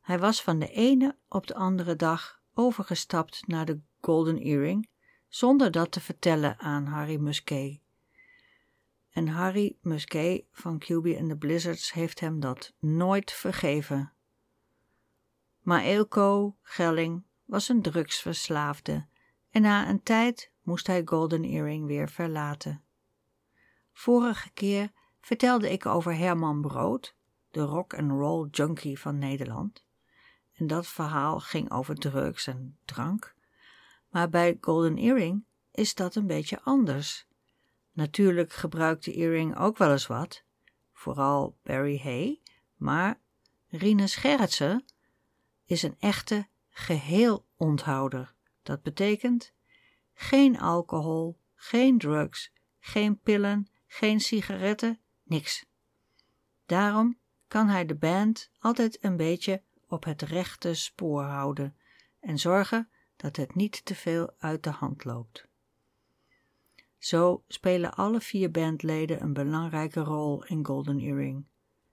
Hij 0.02 0.20
was 0.20 0.42
van 0.42 0.60
de 0.60 0.68
ene 0.68 1.18
op 1.30 1.48
de 1.48 1.56
andere 1.56 1.96
dag 1.96 2.42
overgestapt 2.54 3.48
naar 3.48 3.66
de 3.66 3.80
Golden 4.02 4.38
Earring, 4.38 4.90
zonder 5.28 5.72
dat 5.72 5.92
te 5.92 6.02
vertellen 6.02 6.60
aan 6.60 6.86
Harry 6.86 7.18
Musquet. 7.18 7.80
En 9.16 9.28
Harry 9.28 9.78
Musquet 9.82 10.44
van 10.52 10.80
QB 10.80 11.18
and 11.20 11.30
the 11.30 11.36
Blizzards 11.38 11.94
heeft 11.94 12.20
hem 12.20 12.40
dat 12.40 12.74
nooit 12.80 13.32
vergeven. 13.32 14.14
Maar 15.62 15.82
Eelco 15.82 16.58
Gelling 16.62 17.24
was 17.46 17.70
een 17.70 17.82
drugsverslaafde 17.82 19.08
en 19.50 19.62
na 19.62 19.90
een 19.90 20.04
tijd 20.04 20.52
moest 20.62 20.88
hij 20.88 21.02
Golden 21.06 21.44
Earring 21.44 21.86
weer 21.86 22.10
verlaten. 22.10 22.84
Vorige 23.94 24.50
keer 24.50 24.92
vertelde 25.22 25.72
ik 25.72 25.86
over 25.86 26.16
Herman 26.16 26.62
Brood, 26.62 27.16
de 27.52 27.62
rock 27.62 27.94
and 27.94 28.12
roll 28.12 28.48
junkie 28.52 29.00
van 29.00 29.18
Nederland. 29.18 29.86
En 30.54 30.68
dat 30.68 30.88
verhaal 30.88 31.40
ging 31.40 31.72
over 31.72 31.96
drugs 31.96 32.48
en 32.48 32.78
drank. 32.86 33.36
Maar 34.10 34.30
bij 34.30 34.58
Golden 34.62 34.98
Earring 34.98 35.46
is 35.72 35.96
dat 35.96 36.16
een 36.16 36.28
beetje 36.28 36.62
anders. 36.62 37.28
Natuurlijk 37.96 38.54
gebruikte 38.54 39.14
Earring 39.14 39.58
ook 39.58 39.78
wel 39.78 39.92
eens 39.92 40.08
wat, 40.08 40.44
vooral 40.94 41.58
Barry 41.64 42.00
Hay, 42.04 42.42
maar 42.76 43.20
Rinus 43.68 44.16
Gerritsen 44.16 44.86
is 45.66 45.84
een 45.84 45.96
echte 46.00 46.48
geheel 46.70 47.46
onthouder. 47.56 48.34
Dat 48.64 48.82
betekent 48.82 49.54
geen 50.14 50.60
alcohol, 50.60 51.40
geen 51.56 51.98
drugs, 51.98 52.52
geen 52.80 53.20
pillen, 53.20 53.68
geen 53.88 54.20
sigaretten, 54.20 55.00
niks. 55.24 55.66
Daarom 56.66 57.18
kan 57.48 57.68
hij 57.68 57.86
de 57.86 57.96
band 57.96 58.52
altijd 58.60 59.04
een 59.04 59.18
beetje 59.18 59.62
op 59.88 60.04
het 60.04 60.22
rechte 60.22 60.74
spoor 60.74 61.24
houden 61.24 61.78
en 62.20 62.38
zorgen 62.38 62.90
dat 63.16 63.36
het 63.36 63.56
niet 63.56 63.86
te 63.86 63.96
veel 63.96 64.34
uit 64.38 64.64
de 64.64 64.70
hand 64.70 65.04
loopt. 65.04 65.48
Zo 67.06 67.44
spelen 67.48 67.94
alle 67.94 68.22
vier 68.22 68.52
bandleden 68.52 69.22
een 69.22 69.34
belangrijke 69.34 70.00
rol 70.00 70.46
in 70.46 70.66
Golden 70.66 71.00
Earring. 71.00 71.46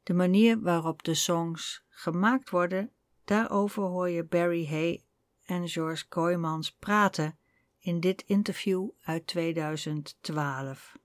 De 0.02 0.14
manier 0.14 0.60
waarop 0.60 1.02
de 1.02 1.14
songs 1.14 1.84
gemaakt 1.88 2.50
worden, 2.50 2.90
daarover 3.24 3.82
hoor 3.82 4.08
je 4.08 4.24
Barry 4.24 4.66
Hay 4.66 5.04
en 5.44 5.68
George 5.68 6.08
Kooijmans 6.08 6.70
praten 6.70 7.38
in 7.78 8.00
dit 8.00 8.22
interview 8.26 8.88
uit 9.02 9.26
2012. 9.26 10.96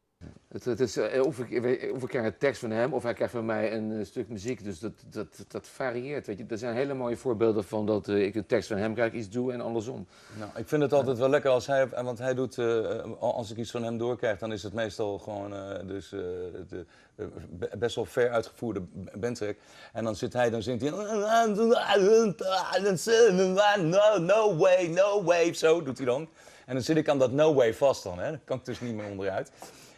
Het, 0.47 0.65
het 0.65 0.79
is, 0.79 0.97
eh, 0.97 1.25
of, 1.25 1.39
ik, 1.39 1.91
of 1.93 2.01
ik 2.03 2.07
krijg 2.07 2.25
een 2.25 2.37
tekst 2.37 2.59
van 2.59 2.71
hem 2.71 2.93
of 2.93 3.03
hij 3.03 3.13
krijgt 3.13 3.33
van 3.33 3.45
mij 3.45 3.73
een, 3.73 3.99
eh, 3.99 4.05
stuk 4.05 4.29
muziek. 4.29 4.63
Dus 4.63 4.79
dat, 4.79 4.91
dat, 5.09 5.45
dat 5.47 5.67
varieert. 5.67 6.27
Weet 6.27 6.37
je. 6.37 6.45
Er 6.49 6.57
zijn 6.57 6.75
hele 6.75 6.93
mooie 6.93 7.17
voorbeelden 7.17 7.63
van 7.63 7.85
dat 7.85 8.07
uh, 8.07 8.25
ik 8.25 8.35
een 8.35 8.45
tekst 8.45 8.67
van 8.67 8.77
hem 8.77 8.93
krijg, 8.93 9.13
iets 9.13 9.29
doe 9.29 9.53
en 9.53 9.61
andersom. 9.61 10.07
Nou, 10.37 10.51
ik 10.55 10.67
vind 10.67 10.81
het 10.81 10.93
altijd 10.93 11.17
wel 11.17 11.29
lekker 11.29 11.49
als 11.49 11.67
hij, 11.67 11.87
want 11.87 12.17
hij 12.17 12.33
doet, 12.33 12.57
uh, 12.57 13.01
als 13.19 13.51
ik 13.51 13.57
iets 13.57 13.71
van 13.71 13.83
hem 13.83 13.97
doorkrijg, 13.97 14.39
dan 14.39 14.51
is 14.51 14.63
het 14.63 14.73
meestal 14.73 15.19
gewoon 15.19 15.53
dus, 15.87 16.15
best 17.77 17.95
wel 17.95 18.05
ver 18.05 18.29
uitgevoerde 18.29 18.81
bandtrack. 19.13 19.55
En 19.93 20.03
dan 20.03 20.15
zit 20.15 20.33
hij, 20.33 20.49
dan 20.49 20.61
zingt 20.61 20.81
hij, 20.81 20.91
no, 23.81 24.17
no 24.17 24.55
way, 24.55 24.87
no 24.87 25.23
way, 25.23 25.53
zo 25.53 25.83
doet 25.83 25.97
hij 25.97 26.05
dan. 26.05 26.29
En 26.65 26.73
dan 26.73 26.83
zit 26.83 26.97
ik 26.97 27.09
aan 27.09 27.19
dat 27.19 27.31
no 27.31 27.53
way 27.53 27.73
vast 27.73 28.03
dan, 28.03 28.19
hè. 28.19 28.29
Dan 28.29 28.39
kan 28.43 28.57
ik 28.57 28.65
dus 28.65 28.81
niet 28.81 28.93
meer 28.95 29.09
onderuit. 29.09 29.51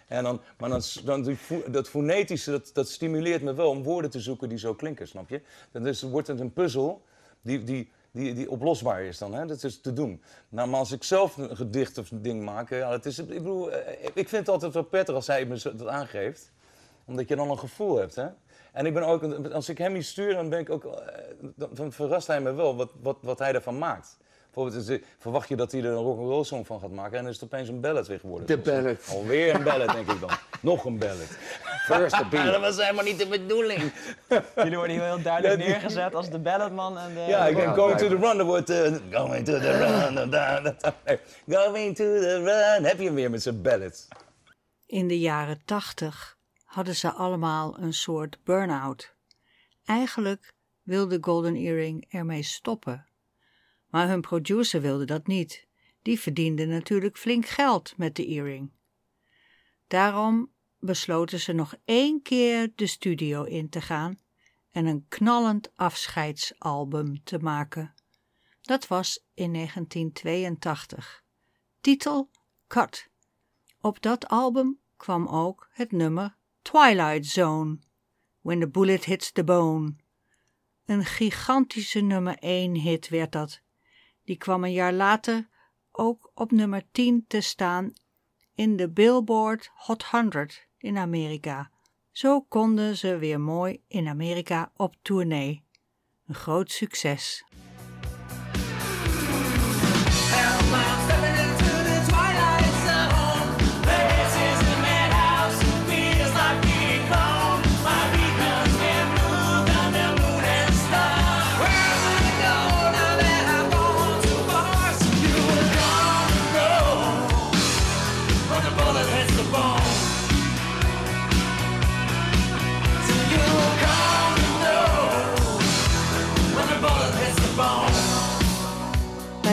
En 0.10 0.24
dan, 0.24 0.42
maar 0.58 0.70
dan, 0.70 0.82
dan, 1.04 1.38
dat 1.68 1.90
fonetische, 1.90 2.52
dat, 2.52 2.70
dat 2.74 2.90
stimuleert 2.90 3.42
me 3.42 3.54
wel 3.54 3.70
om 3.70 3.84
woorden 3.84 4.12
te 4.12 4.20
zoeken 4.20 4.50
die 4.50 4.58
zo 4.58 4.74
klinken, 4.74 5.08
snap 5.08 5.30
je? 5.30 5.42
Dan 5.72 6.12
wordt 6.12 6.28
het 6.28 6.40
een 6.40 6.54
puzzel 6.54 7.02
die, 7.42 7.64
die, 7.64 7.92
die, 8.12 8.34
die 8.34 8.52
oplosbaar 8.52 9.02
is 9.02 9.18
dan. 9.18 9.34
Hè? 9.34 9.46
Dat 9.46 9.64
is 9.64 9.82
te 9.82 9.94
doen. 9.94 10.22
Nou, 10.50 10.70
maar 10.70 10.80
als 10.80 10.92
ik 10.92 11.04
zelf 11.04 11.38
een 11.38 11.56
gedicht 11.56 11.98
of 11.98 12.12
een 12.12 12.22
ding 12.22 12.44
maak, 12.44 12.70
ja, 12.70 12.90
dat 12.90 13.06
is, 13.06 13.20
ik 13.20 13.28
bedoel, 13.28 13.72
eh, 13.72 14.06
ik 14.14 14.30
vind 14.30 14.32
het 14.32 14.50
altijd 14.50 14.74
wel 14.74 14.84
prettig 14.84 15.16
als 15.16 15.28
hij 15.28 15.46
me 15.46 15.62
dat 15.64 15.88
aangeeft. 15.88 16.52
Omdat 17.06 17.28
je 17.28 17.36
dan 17.36 17.50
een 17.50 17.60
gevoel 17.60 17.98
hebt, 17.98 18.16
hè. 18.16 18.28
En 18.72 18.86
ik 18.86 18.94
ben 18.94 19.04
ook, 19.04 19.52
als 19.52 19.70
ik 19.70 19.78
hem 19.78 19.96
iets 19.96 20.10
stuur, 20.10 20.34
dan 20.34 20.50
ben 20.50 20.60
ik 20.60 20.70
ook, 20.70 20.86
eh, 20.86 21.66
dan 21.70 21.92
verrast 21.92 22.28
hij 22.28 22.42
me 22.42 22.54
wel 22.54 22.76
wat, 22.76 22.92
wat, 23.02 23.18
wat 23.22 23.40
hij 23.40 23.54
ervan 23.54 23.78
maakt. 23.78 24.18
Bijvoorbeeld, 24.64 25.02
is- 25.02 25.08
verwacht 25.20 25.50
je 25.50 25.56
dat 25.56 25.72
hij 25.72 25.82
er 25.82 25.88
een 25.88 25.94
rock'n'roll 25.96 26.44
song 26.44 26.66
van 26.66 26.80
gaat 26.80 26.92
maken 26.92 27.18
en 27.18 27.24
dan 27.24 27.32
is 27.34 27.40
het 27.40 27.54
opeens 27.54 27.70
een 27.70 27.82
ballad 27.82 28.08
weer 28.08 28.20
geworden. 28.20 28.48
De 28.48 28.58
ballad. 28.58 29.10
Alweer 29.10 29.56
een 29.56 29.64
ballad, 29.64 29.94
denk 29.94 30.12
ik 30.12 30.20
dan. 30.20 30.30
Nog 30.62 30.86
een 30.86 30.98
ballad. 30.98 31.38
First 31.86 32.18
the 32.18 32.26
Ja, 32.38 32.52
dat 32.52 32.62
was 32.62 32.78
helemaal 32.78 33.04
niet 33.04 33.20
de 33.20 33.28
bedoeling. 33.28 33.82
Jullie 34.56 34.78
worden 34.78 34.96
hier 34.96 35.04
heel 35.04 35.22
duidelijk 35.22 35.60
neergezet 35.60 36.16
als 36.16 36.30
de 36.30 36.40
balladman 36.40 36.98
en 36.98 37.14
de... 37.14 37.20
Ja, 37.20 37.48
ik 37.48 37.56
ben 37.56 37.74
going 37.76 37.98
to 37.98 38.08
the 38.08 38.16
run. 38.16 38.38
Dan 38.38 38.46
wordt 38.46 38.70
eh, 38.70 38.96
going 39.12 39.46
to 39.46 39.60
the 39.60 39.78
run. 39.78 40.30
da, 40.30 40.60
da, 40.62 40.76
Going 41.48 41.96
to 41.96 42.04
the 42.20 42.42
run. 42.44 42.84
Heb 42.86 42.98
je 42.98 43.06
hem 43.06 43.14
weer 43.14 43.30
met 43.30 43.42
zijn 43.42 43.62
ballads. 43.62 44.08
In 44.86 45.08
de 45.08 45.20
jaren 45.20 45.62
tachtig 45.66 46.38
hadden 46.64 46.96
ze 46.96 47.12
allemaal 47.12 47.78
een 47.80 47.94
soort 47.94 48.38
burn-out. 48.44 49.14
Eigenlijk 49.86 50.52
wilde 50.84 51.18
Golden 51.22 51.56
Earring 51.56 52.06
ermee 52.10 52.44
stoppen. 52.44 53.06
Maar 53.90 54.08
hun 54.08 54.22
producer 54.22 54.82
wilde 54.82 55.06
dat 55.06 55.28
niet. 55.28 55.68
Die 56.02 56.20
verdiende 56.20 56.66
natuurlijk 56.66 57.18
flink 57.18 57.46
geld 57.46 57.98
met 57.98 58.16
de 58.16 58.26
earring. 58.26 58.72
Daarom 59.88 60.52
besloten 60.80 61.40
ze 61.40 61.54
nog 61.54 61.76
één 61.86 62.22
keer 62.22 62.72
de 62.76 62.88
studio 62.88 63.44
in 63.44 63.70
te 63.70 63.82
gaan 63.82 64.20
en 64.72 64.86
een 64.86 65.06
knallend 65.08 65.72
afscheidsalbum 65.76 67.24
te 67.24 67.40
maken. 67.40 67.94
Dat 68.62 68.88
was 68.88 69.26
in 69.34 69.54
1982. 69.54 71.24
Titel 71.82 72.30
Cut. 72.68 73.10
Op 73.82 74.02
dat 74.02 74.28
album 74.28 74.80
kwam 74.98 75.28
ook 75.28 75.70
het 75.72 75.92
nummer 75.92 76.38
Twilight 76.62 77.26
Zone, 77.26 77.80
When 78.42 78.60
the 78.60 78.68
Bullet 78.68 79.06
Hits 79.06 79.32
the 79.32 79.44
Bone. 79.44 79.96
Een 80.86 81.06
gigantische 81.06 82.00
nummer 82.00 82.38
1 82.38 82.76
hit 82.76 83.10
werd 83.10 83.32
dat. 83.32 83.62
Die 84.30 84.38
kwam 84.38 84.64
een 84.64 84.72
jaar 84.72 84.94
later 84.94 85.48
ook 85.92 86.32
op 86.34 86.52
nummer 86.52 86.84
10 86.92 87.26
te 87.28 87.42
staan 87.42 87.94
in 88.56 88.76
de 88.76 88.90
Billboard 88.90 89.72
Hot 89.74 90.04
100 90.04 90.68
in 90.78 90.98
Amerika. 90.98 91.72
Zo 92.12 92.42
konden 92.42 92.98
ze 92.98 93.18
weer 93.18 93.40
mooi 93.40 93.84
in 93.88 94.08
Amerika 94.08 94.72
op 94.76 94.96
tournee. 95.02 95.64
Een 96.28 96.36
groot 96.36 96.72
succes. 96.72 97.46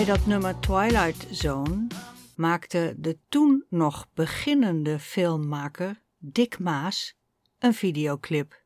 Dat 0.07 0.27
nummer 0.27 0.61
Twilight 0.61 1.27
Zone 1.31 1.87
maakte 2.37 2.95
de 2.97 3.19
toen 3.29 3.64
nog 3.69 4.09
beginnende 4.14 4.99
filmmaker 4.99 6.03
Dick 6.19 6.59
Maas 6.59 7.16
een 7.59 7.75
videoclip. 7.75 8.62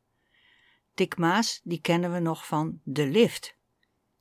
Dick 0.95 1.17
Maas, 1.17 1.61
die 1.65 1.81
kennen 1.81 2.13
we 2.13 2.19
nog 2.19 2.47
van 2.47 2.81
The 2.93 3.07
Lift. 3.07 3.57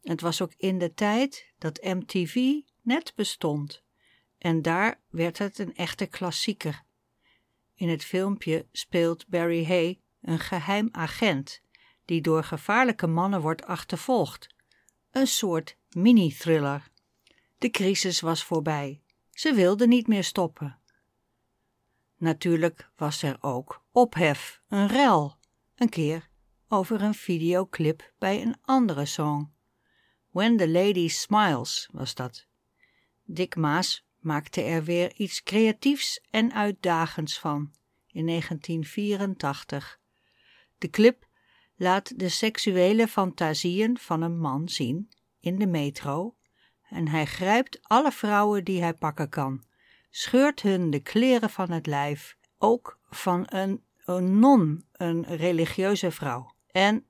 Het 0.02 0.22
was 0.22 0.42
ook 0.42 0.54
in 0.58 0.78
de 0.78 0.94
tijd 0.94 1.54
dat 1.58 1.84
MTV 1.84 2.60
net 2.82 3.14
bestond. 3.16 3.84
En 4.38 4.62
daar 4.62 5.02
werd 5.10 5.38
het 5.38 5.60
een 5.60 5.76
echte 5.76 6.06
klassieker. 6.06 6.84
In 7.76 7.90
het 7.90 8.04
filmpje 8.04 8.68
speelt 8.72 9.28
Barry 9.28 9.66
Hay 9.66 10.00
een 10.22 10.40
geheim 10.40 10.90
agent 10.92 11.62
die 12.06 12.22
door 12.22 12.44
gevaarlijke 12.44 13.08
mannen 13.08 13.42
wordt 13.42 13.66
achtervolgd. 13.66 14.48
Een 15.12 15.28
soort 15.28 15.78
mini-thriller. 15.90 16.90
De 17.60 17.70
crisis 17.70 18.20
was 18.20 18.44
voorbij. 18.44 19.02
Ze 19.32 19.54
wilde 19.54 19.88
niet 19.88 20.08
meer 20.08 20.24
stoppen. 20.24 20.80
Natuurlijk 22.18 22.90
was 22.96 23.24
er 23.24 23.38
ook 23.40 23.84
ophef, 23.92 24.62
een 24.68 24.88
rel, 24.88 25.38
een 25.76 25.90
keer 25.90 26.30
over 26.68 27.02
een 27.02 27.14
videoclip 27.14 28.14
bij 28.18 28.42
een 28.42 28.56
andere 28.62 29.06
song. 29.06 29.52
When 30.30 30.58
the 30.58 30.70
Lady 30.70 31.08
Smiles 31.08 31.90
was 31.92 32.16
dat. 32.16 32.48
Dick 33.24 33.56
Maas 33.56 34.08
maakte 34.20 34.62
er 34.62 34.84
weer 34.84 35.14
iets 35.16 35.44
creatiefs 35.44 36.22
en 36.30 36.54
uitdagends 36.54 37.40
van 37.40 37.72
in 38.08 38.26
1984. 38.26 40.00
De 40.78 40.90
clip 40.90 41.28
laat 41.76 42.20
de 42.20 42.30
seksuele 42.30 43.08
fantasieën 43.08 43.98
van 43.98 44.22
een 44.22 44.40
man 44.40 44.70
zien 44.70 45.10
in 45.40 45.60
de 45.60 45.68
metro 45.68 46.38
en 46.90 47.08
hij 47.08 47.26
grijpt 47.26 47.80
alle 47.82 48.12
vrouwen 48.12 48.64
die 48.64 48.82
hij 48.82 48.94
pakken 48.94 49.30
kan, 49.30 49.64
scheurt 50.10 50.62
hun 50.62 50.90
de 50.90 51.00
kleren 51.00 51.50
van 51.50 51.72
het 51.72 51.86
lijf, 51.86 52.38
ook 52.58 53.00
van 53.10 53.46
een, 53.50 53.84
een 54.06 54.40
non, 54.40 54.86
een 54.92 55.26
religieuze 55.26 56.12
vrouw. 56.12 56.54
En 56.72 57.06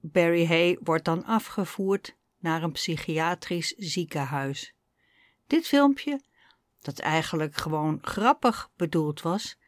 Barry 0.00 0.46
Hay 0.46 0.78
wordt 0.82 1.04
dan 1.04 1.24
afgevoerd 1.24 2.16
naar 2.38 2.62
een 2.62 2.72
psychiatrisch 2.72 3.74
ziekenhuis. 3.76 4.74
Dit 5.46 5.66
filmpje, 5.66 6.20
dat 6.80 6.98
eigenlijk 6.98 7.56
gewoon 7.56 7.98
grappig 8.02 8.70
bedoeld 8.76 9.20
was, 9.20 9.58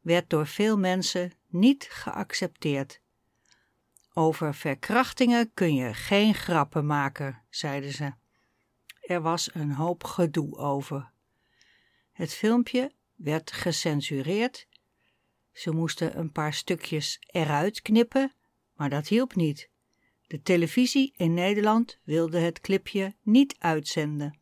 werd 0.00 0.30
door 0.30 0.46
veel 0.46 0.78
mensen 0.78 1.32
niet 1.46 1.86
geaccepteerd. 1.90 3.00
Over 4.14 4.54
verkrachtingen 4.54 5.50
kun 5.54 5.74
je 5.74 5.94
geen 5.94 6.34
grappen 6.34 6.86
maken, 6.86 7.42
zeiden 7.50 7.92
ze. 7.92 8.12
Er 9.00 9.20
was 9.20 9.54
een 9.54 9.72
hoop 9.72 10.04
gedoe 10.04 10.56
over. 10.56 11.10
Het 12.12 12.34
filmpje 12.34 12.92
werd 13.14 13.52
gecensureerd. 13.52 14.66
Ze 15.52 15.70
moesten 15.70 16.18
een 16.18 16.32
paar 16.32 16.54
stukjes 16.54 17.18
eruit 17.26 17.82
knippen, 17.82 18.32
maar 18.74 18.90
dat 18.90 19.08
hielp 19.08 19.34
niet. 19.34 19.70
De 20.26 20.42
televisie 20.42 21.12
in 21.16 21.34
Nederland 21.34 21.98
wilde 22.04 22.38
het 22.38 22.60
clipje 22.60 23.14
niet 23.22 23.54
uitzenden. 23.58 24.38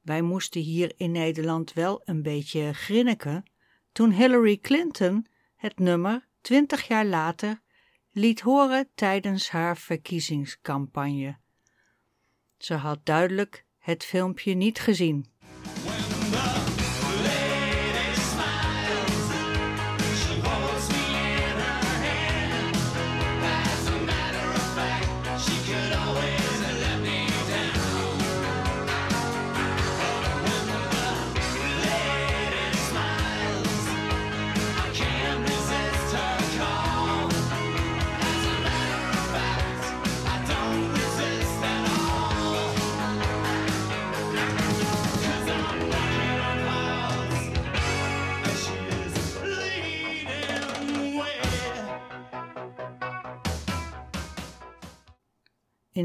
Wij 0.00 0.22
moesten 0.22 0.60
hier 0.60 0.92
in 0.96 1.10
Nederland 1.10 1.72
wel 1.72 2.00
een 2.04 2.22
beetje 2.22 2.72
grinniken 2.72 3.44
toen 3.92 4.10
Hillary 4.10 4.56
Clinton 4.56 5.26
het 5.56 5.78
nummer 5.78 6.28
twintig 6.40 6.88
jaar 6.88 7.06
later 7.06 7.60
liet 8.10 8.40
horen 8.40 8.88
tijdens 8.94 9.50
haar 9.50 9.76
verkiezingscampagne. 9.76 11.38
Ze 12.58 12.74
had 12.74 12.98
duidelijk 13.02 13.64
het 13.78 14.04
filmpje 14.04 14.54
niet 14.54 14.78
gezien. 14.78 15.26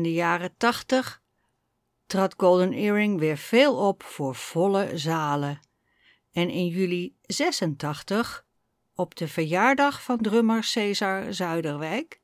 In 0.02 0.08
de 0.08 0.14
jaren 0.14 0.58
tachtig 0.58 1.22
trad 2.06 2.34
Golden 2.38 2.74
Earring 2.74 3.20
weer 3.20 3.38
veel 3.38 3.88
op 3.88 4.04
voor 4.04 4.36
volle 4.36 4.98
zalen. 4.98 5.60
En 6.32 6.50
in 6.50 6.68
juli 6.68 7.16
86, 7.22 8.46
op 8.96 9.16
de 9.16 9.28
verjaardag 9.28 10.04
van 10.04 10.18
drummer 10.18 10.64
Cesar 10.64 11.34
Zuiderwijk, 11.34 12.22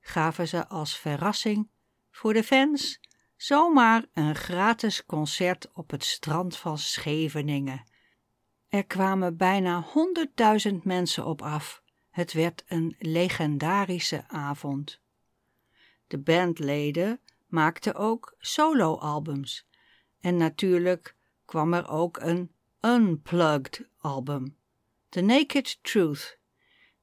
gaven 0.00 0.48
ze 0.48 0.68
als 0.68 0.98
verrassing 0.98 1.70
voor 2.10 2.32
de 2.32 2.44
fans 2.44 3.00
zomaar 3.36 4.04
een 4.14 4.34
gratis 4.34 5.06
concert 5.06 5.68
op 5.72 5.90
het 5.90 6.04
strand 6.04 6.56
van 6.56 6.78
Scheveningen. 6.78 7.84
Er 8.68 8.84
kwamen 8.84 9.36
bijna 9.36 9.80
honderdduizend 9.80 10.84
mensen 10.84 11.24
op 11.24 11.42
af. 11.42 11.82
Het 12.10 12.32
werd 12.32 12.64
een 12.66 12.96
legendarische 12.98 14.24
avond. 14.28 15.00
De 16.10 16.18
bandleden 16.18 17.20
maakten 17.46 17.94
ook 17.94 18.34
soloalbums. 18.38 19.66
En 20.20 20.36
natuurlijk 20.36 21.14
kwam 21.44 21.74
er 21.74 21.88
ook 21.88 22.16
een 22.20 22.50
unplugged 22.80 23.88
album, 23.98 24.56
The 25.08 25.20
Naked 25.20 25.78
Truth, 25.82 26.38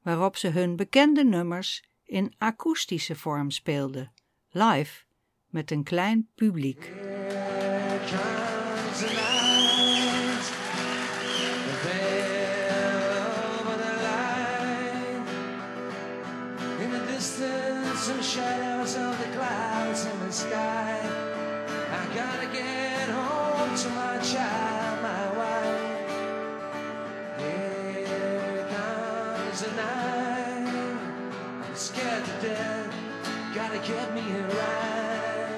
waarop 0.02 0.38
ze 0.38 0.48
hun 0.48 0.76
bekende 0.76 1.24
nummers 1.24 1.89
in 2.04 2.34
akoestische 2.38 3.15
vorm 3.15 3.52
speelden, 3.52 4.12
live 4.50 5.04
met 5.50 5.72
een 5.72 5.84
klein 5.84 6.30
publiek. 6.36 6.91
Sky. 20.38 21.00
I 22.00 22.04
gotta 22.13 22.45
get 22.54 23.10
home 23.10 23.76
to 23.76 23.89
my 23.89 24.17
child, 24.19 25.02
my 25.02 25.26
wife. 25.39 26.12
Here 27.39 28.67
comes 28.69 29.62
the 29.63 29.71
night. 29.76 30.97
I'm 31.65 31.76
scared 31.76 32.23
to 32.26 32.36
death. 32.47 32.93
Gotta 33.56 33.80
get 33.80 34.13
me 34.13 34.26
a 34.41 34.43
ride. 34.60 35.56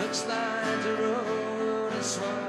Looks 0.00 0.26
like 0.26 0.82
the 0.84 0.94
road 1.02 1.92
has 1.92 2.14
swung 2.14 2.43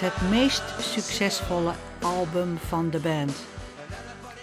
het 0.00 0.30
meest 0.30 0.80
succesvolle 0.80 1.74
album 2.00 2.56
van 2.56 2.90
de 2.90 3.00
band. 3.00 3.44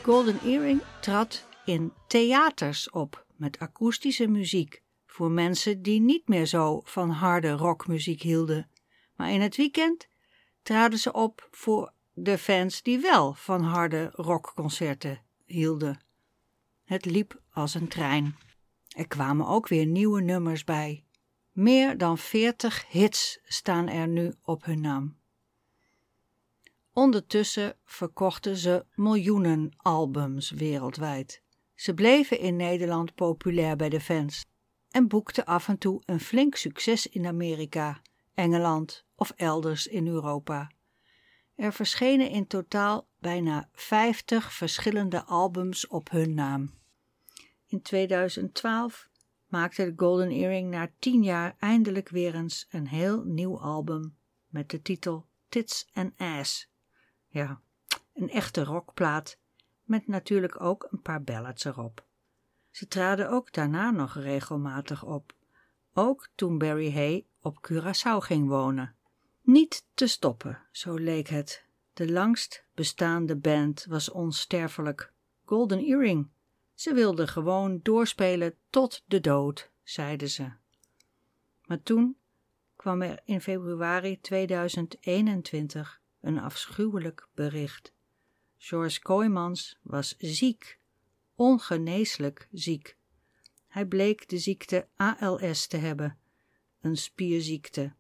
Golden 0.04 0.39
Earring 0.44 0.82
trad 1.02 1.48
in 1.65 1.94
theaters 2.08 2.89
op 2.89 3.26
met 3.36 3.60
akoestische 3.60 4.28
muziek 4.28 4.82
voor 5.06 5.32
mensen 5.32 5.82
die 5.82 6.02
niet 6.02 6.28
meer 6.28 6.46
zo 6.46 6.82
van 6.84 7.10
harde 7.10 7.52
rockmuziek 7.52 8.22
hielden. 8.22 8.70
Maar 9.15 9.32
in 9.32 9.41
het 9.41 9.56
weekend 9.56 10.08
traden 10.63 11.00
ze 11.00 11.13
op 11.13 11.48
voor 11.52 11.94
de 12.13 12.38
fans 12.38 12.82
die 12.82 13.00
wel 13.00 13.34
van 13.34 13.62
harde 13.62 14.10
rockconcerten 14.13 15.22
hielden. 15.46 16.00
Het 16.84 17.06
liep 17.06 17.41
als 17.52 17.74
een 17.74 17.88
trein. 17.88 18.36
Er 18.88 19.08
kwamen 19.08 19.48
ook 19.48 19.68
weer 19.68 19.86
nieuwe 19.86 20.22
nummers 20.22 20.63
bij. 20.63 21.04
Meer 21.52 21.98
dan 21.98 22.18
40 22.18 22.86
hits 22.89 23.39
staan 23.44 23.88
er 23.88 24.08
nu 24.08 24.34
op 24.41 24.65
hun 24.65 24.82
naam. 24.82 25.24
Ondertussen 26.97 27.75
verkochten 27.86 28.58
ze 28.58 28.86
miljoenen 28.93 29.71
albums 29.77 30.51
wereldwijd. 30.51 31.41
Ze 31.73 31.93
bleven 31.93 32.39
in 32.39 32.55
Nederland 32.55 33.15
populair 33.15 33.75
bij 33.75 33.89
de 33.89 33.99
fans 33.99 34.45
en 34.89 35.08
boekten 35.08 35.45
af 35.45 35.67
en 35.67 35.77
toe 35.77 36.01
een 36.05 36.19
flink 36.19 36.55
succes 36.55 37.08
in 37.08 37.25
Amerika, 37.25 38.01
Engeland 38.34 39.05
of 39.15 39.31
elders 39.36 39.88
in 39.88 40.08
Europa. 40.08 40.71
Er 41.55 41.73
verschenen 41.73 42.29
in 42.29 42.47
totaal 42.47 43.08
bijna 43.19 43.69
50 43.73 44.53
verschillende 44.53 45.23
albums 45.23 45.88
op 45.88 46.10
hun 46.10 46.34
naam. 46.34 46.73
In 47.65 47.81
2012 47.81 49.10
maakte 49.47 49.86
de 49.86 49.93
Golden 49.95 50.29
Earring 50.29 50.69
na 50.69 50.91
tien 50.99 51.23
jaar 51.23 51.55
eindelijk 51.60 52.10
weer 52.10 52.36
eens 52.36 52.67
een 52.69 52.88
heel 52.88 53.23
nieuw 53.23 53.60
album 53.60 54.17
met 54.47 54.69
de 54.69 54.81
titel 54.81 55.25
Tits 55.49 55.89
and 55.93 56.13
Ass. 56.17 56.73
Ja, 57.36 57.62
een 58.13 58.30
echte 58.30 58.63
rockplaat 58.63 59.38
met 59.84 60.08
natuurlijk 60.08 60.62
ook 60.62 60.88
een 60.91 61.02
paar 61.02 61.24
ballads 61.24 61.65
erop. 61.65 62.06
Ze 62.71 62.88
traden 62.88 63.30
ook 63.30 63.54
daarna 63.54 63.91
nog 63.91 64.13
regelmatig 64.13 65.04
op, 65.04 65.34
ook 65.93 66.30
toen 66.36 66.58
Barry 66.58 66.93
Hay 66.93 67.26
op 67.41 67.67
Curaçao 67.71 68.17
ging 68.17 68.48
wonen. 68.48 68.95
Niet 69.41 69.86
te 69.93 70.08
stoppen, 70.08 70.62
zo 70.71 70.93
leek 70.93 71.28
het. 71.28 71.65
De 71.93 72.12
langst 72.12 72.65
bestaande 72.74 73.36
band 73.36 73.86
was 73.89 74.12
onsterfelijk. 74.12 75.13
Golden 75.45 75.80
Earring. 75.80 76.30
Ze 76.74 76.93
wilden 76.93 77.28
gewoon 77.28 77.80
doorspelen 77.84 78.56
tot 78.69 79.04
de 79.06 79.19
dood, 79.19 79.71
zeiden 79.84 80.30
ze. 80.30 80.52
Maar 81.65 81.84
toen 81.84 82.17
kwam 82.76 83.02
er 83.02 83.21
in 83.26 83.41
februari 83.41 84.21
2021 84.21 86.04
een 86.25 86.39
afschuwelijk 86.39 87.27
bericht. 87.33 87.93
George 88.57 89.01
Kooijmans 89.01 89.79
was 89.81 90.15
ziek, 90.17 90.79
ongeneeslijk 91.35 92.47
ziek. 92.51 92.97
Hij 93.67 93.85
bleek 93.85 94.29
de 94.29 94.38
ziekte 94.38 94.88
ALS 94.95 95.67
te 95.67 95.77
hebben, 95.77 96.17
een 96.81 96.97
spierziekte. 96.97 97.93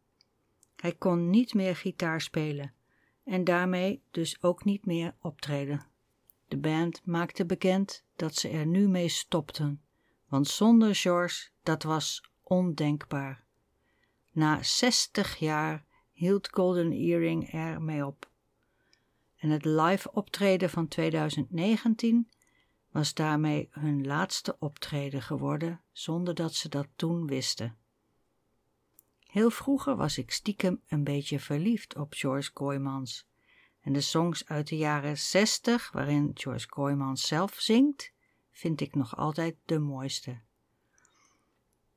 Hij 0.75 0.93
kon 0.93 1.29
niet 1.29 1.53
meer 1.53 1.75
gitaar 1.75 2.21
spelen 2.21 2.73
en 3.23 3.43
daarmee 3.43 4.01
dus 4.11 4.41
ook 4.41 4.63
niet 4.63 4.85
meer 4.85 5.15
optreden. 5.19 5.85
De 6.47 6.57
band 6.57 7.05
maakte 7.05 7.45
bekend 7.45 8.03
dat 8.15 8.35
ze 8.35 8.49
er 8.49 8.65
nu 8.65 8.87
mee 8.87 9.09
stopten, 9.09 9.81
want 10.27 10.47
zonder 10.47 10.95
George 10.95 11.49
dat 11.63 11.83
was 11.83 12.23
ondenkbaar. 12.43 13.43
Na 14.31 14.63
60 14.63 15.35
jaar 15.37 15.85
hield 16.15 16.49
Golden 16.51 16.91
Earring 16.91 17.53
er 17.53 17.81
mee 17.81 18.05
op. 18.05 18.29
En 19.35 19.49
het 19.49 19.65
live 19.65 20.11
optreden 20.11 20.69
van 20.69 20.87
2019 20.87 22.29
was 22.91 23.13
daarmee 23.13 23.67
hun 23.71 24.05
laatste 24.05 24.55
optreden 24.59 25.21
geworden 25.21 25.81
zonder 25.91 26.35
dat 26.35 26.53
ze 26.53 26.69
dat 26.69 26.87
toen 26.95 27.27
wisten. 27.27 27.77
Heel 29.19 29.49
vroeger 29.49 29.95
was 29.95 30.17
ik 30.17 30.31
stiekem 30.31 30.81
een 30.87 31.03
beetje 31.03 31.39
verliefd 31.39 31.95
op 31.95 32.13
George 32.13 32.53
Kooijmans. 32.53 33.27
En 33.81 33.93
de 33.93 34.01
songs 34.01 34.45
uit 34.45 34.67
de 34.67 34.77
jaren 34.77 35.17
60, 35.17 35.91
waarin 35.91 36.31
George 36.33 36.67
Kooijmans 36.67 37.27
zelf 37.27 37.53
zingt, 37.53 38.11
vind 38.51 38.81
ik 38.81 38.95
nog 38.95 39.17
altijd 39.17 39.55
de 39.65 39.79
mooiste. 39.79 40.41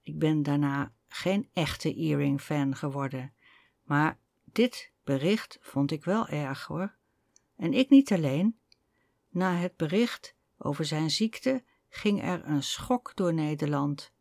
Ik 0.02 0.18
ben 0.18 0.42
daarna 0.42 0.92
geen 1.08 1.48
echte 1.52 1.94
Earring-fan 1.94 2.76
geworden, 2.76 3.32
maar 3.88 4.18
dit 4.44 4.92
bericht 5.04 5.58
vond 5.60 5.90
ik 5.90 6.04
wel 6.04 6.28
erg 6.28 6.66
hoor. 6.66 6.94
En 7.56 7.72
ik 7.72 7.90
niet 7.90 8.12
alleen. 8.12 8.58
Na 9.28 9.54
het 9.54 9.76
bericht 9.76 10.34
over 10.58 10.84
zijn 10.84 11.10
ziekte 11.10 11.64
ging 11.88 12.22
er 12.22 12.44
een 12.44 12.62
schok 12.62 13.12
door 13.14 13.34
Nederland. 13.34 14.12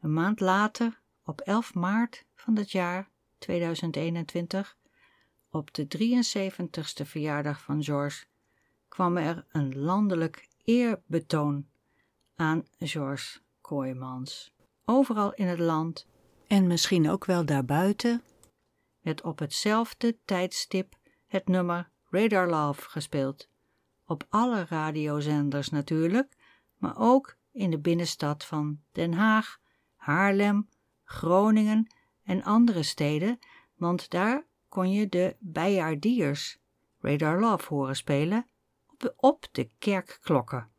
Een 0.00 0.12
maand 0.12 0.40
later, 0.40 1.00
op 1.24 1.40
11 1.40 1.74
maart 1.74 2.24
van 2.34 2.54
dat 2.54 2.70
jaar 2.70 3.10
2021, 3.38 4.76
op 5.50 5.74
de 5.74 5.86
73ste 5.86 7.06
verjaardag 7.06 7.60
van 7.60 7.82
George, 7.84 8.24
kwam 8.88 9.16
er 9.16 9.46
een 9.48 9.78
landelijk 9.78 10.48
eerbetoon 10.64 11.68
aan 12.34 12.66
George 12.78 13.38
Kooijmans. 13.60 14.54
Overal 14.84 15.32
in 15.32 15.46
het 15.46 15.58
land 15.58 16.06
en 16.46 16.66
misschien 16.66 17.10
ook 17.10 17.24
wel 17.24 17.44
daarbuiten 17.44 18.22
werd 19.02 19.22
op 19.22 19.38
hetzelfde 19.38 20.18
tijdstip 20.24 20.94
het 21.26 21.48
nummer 21.48 21.90
Radar 22.10 22.48
Love 22.48 22.90
gespeeld. 22.90 23.48
Op 24.06 24.26
alle 24.28 24.64
radiozenders 24.64 25.68
natuurlijk, 25.68 26.36
maar 26.76 26.94
ook 26.98 27.36
in 27.52 27.70
de 27.70 27.78
binnenstad 27.78 28.44
van 28.44 28.80
Den 28.92 29.12
Haag, 29.12 29.58
Haarlem, 29.94 30.68
Groningen 31.04 31.94
en 32.22 32.42
andere 32.42 32.82
steden, 32.82 33.38
want 33.74 34.10
daar 34.10 34.46
kon 34.68 34.90
je 34.90 35.08
de 35.08 35.36
Bijaardiers 35.38 36.58
Radar 36.98 37.40
Love 37.40 37.74
horen 37.74 37.96
spelen 37.96 38.46
op 39.16 39.46
de 39.52 39.70
kerkklokken. 39.78 40.70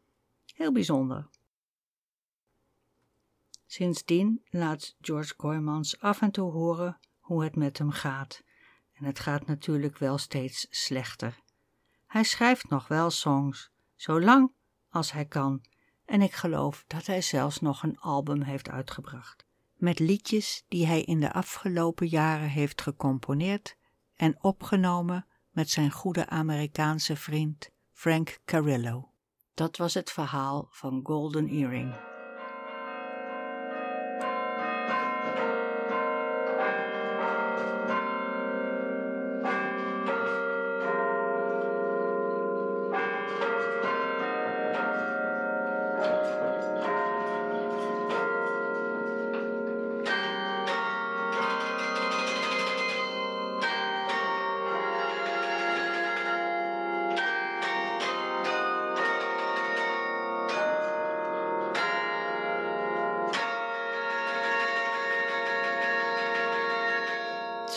Heel 0.54 0.72
bijzonder. 0.72 1.30
Sindsdien 3.66 4.42
laat 4.50 4.96
George 5.02 5.36
Kooijmans 5.36 6.00
af 6.00 6.22
en 6.22 6.32
toe 6.32 6.52
horen 6.52 7.00
hoe 7.24 7.44
het 7.44 7.56
met 7.56 7.78
hem 7.78 7.92
gaat. 7.92 8.44
En 8.94 9.06
het 9.06 9.20
gaat 9.20 9.46
natuurlijk 9.46 9.98
wel 9.98 10.18
steeds 10.18 10.68
slechter. 10.70 11.40
Hij 12.08 12.24
schrijft 12.24 12.70
nog 12.70 12.88
wel 12.88 13.10
songs, 13.10 13.72
zo 13.96 14.22
lang 14.22 14.52
als 14.90 15.12
hij 15.12 15.26
kan. 15.26 15.62
En 16.06 16.22
ik 16.22 16.34
geloof 16.34 16.84
dat 16.88 17.06
hij 17.06 17.22
zelfs 17.22 17.60
nog 17.60 17.84
een 17.84 18.00
album 18.00 18.42
heeft 18.42 18.70
uitgebracht. 18.70 19.46
Met 19.74 20.00
liedjes 20.00 20.66
die 20.68 20.86
hij 20.86 21.02
in 21.02 21.20
de 21.20 21.34
afgelopen 21.34 22.08
jaren 22.08 22.50
heeft 22.50 22.82
gecomponeerd 22.82 23.76
en 24.16 24.44
opgenomen 24.44 25.26
met 25.52 25.70
zijn 25.70 25.92
goede 25.92 26.28
Amerikaanse 26.28 27.16
vriend 27.16 27.70
Frank 27.92 28.40
Carillo. 28.46 29.12
Dat 29.54 29.78
was 29.78 29.94
het 29.94 30.12
verhaal 30.12 30.68
van 30.72 31.00
Golden 31.04 31.48
Earring. 31.48 32.13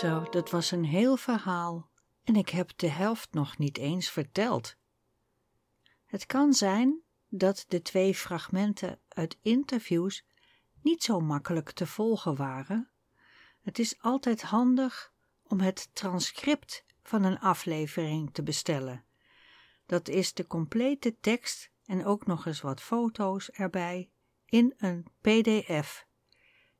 Zo, 0.06 0.26
dat 0.30 0.50
was 0.50 0.70
een 0.70 0.84
heel 0.84 1.16
verhaal 1.16 1.90
en 2.24 2.36
ik 2.36 2.48
heb 2.48 2.72
de 2.76 2.88
helft 2.88 3.32
nog 3.32 3.58
niet 3.58 3.78
eens 3.78 4.10
verteld. 4.10 4.76
Het 6.04 6.26
kan 6.26 6.52
zijn 6.52 7.00
dat 7.28 7.64
de 7.68 7.82
twee 7.82 8.14
fragmenten 8.14 9.00
uit 9.08 9.38
interviews 9.42 10.24
niet 10.82 11.02
zo 11.02 11.20
makkelijk 11.20 11.70
te 11.70 11.86
volgen 11.86 12.36
waren. 12.36 12.90
Het 13.60 13.78
is 13.78 13.98
altijd 14.00 14.42
handig 14.42 15.12
om 15.42 15.60
het 15.60 15.88
transcript 15.92 16.84
van 17.02 17.24
een 17.24 17.38
aflevering 17.38 18.34
te 18.34 18.42
bestellen. 18.42 19.04
Dat 19.86 20.08
is 20.08 20.34
de 20.34 20.46
complete 20.46 21.16
tekst 21.20 21.70
en 21.84 22.04
ook 22.04 22.26
nog 22.26 22.46
eens 22.46 22.60
wat 22.60 22.80
foto's 22.80 23.50
erbij 23.50 24.10
in 24.44 24.74
een 24.76 25.06
PDF. 25.20 26.06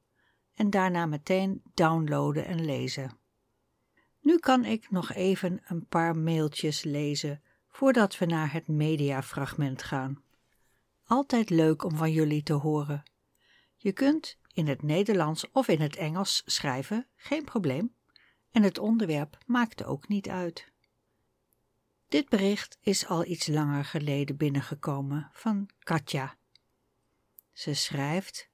en 0.54 0.70
daarna 0.70 1.06
meteen 1.06 1.62
downloaden 1.74 2.46
en 2.46 2.64
lezen. 2.64 3.18
Nu 4.20 4.38
kan 4.38 4.64
ik 4.64 4.90
nog 4.90 5.12
even 5.12 5.60
een 5.66 5.86
paar 5.86 6.16
mailtjes 6.16 6.84
lezen 6.84 7.42
voordat 7.68 8.18
we 8.18 8.26
naar 8.26 8.52
het 8.52 8.68
mediafragment 8.68 9.82
gaan. 9.82 10.22
Altijd 11.04 11.50
leuk 11.50 11.84
om 11.84 11.96
van 11.96 12.12
jullie 12.12 12.42
te 12.42 12.52
horen. 12.52 13.02
Je 13.76 13.92
kunt 13.92 14.38
in 14.52 14.66
het 14.66 14.82
Nederlands 14.82 15.50
of 15.50 15.68
in 15.68 15.80
het 15.80 15.96
Engels 15.96 16.42
schrijven, 16.46 17.06
geen 17.16 17.44
probleem. 17.44 17.94
En 18.50 18.62
het 18.62 18.78
onderwerp 18.78 19.38
maakt 19.46 19.84
ook 19.84 20.08
niet 20.08 20.28
uit. 20.28 20.72
Dit 22.08 22.28
bericht 22.28 22.78
is 22.80 23.06
al 23.06 23.24
iets 23.24 23.46
langer 23.46 23.84
geleden 23.84 24.36
binnengekomen 24.36 25.30
van 25.32 25.68
Katja. 25.78 26.36
Ze 27.52 27.74
schrijft: 27.74 28.50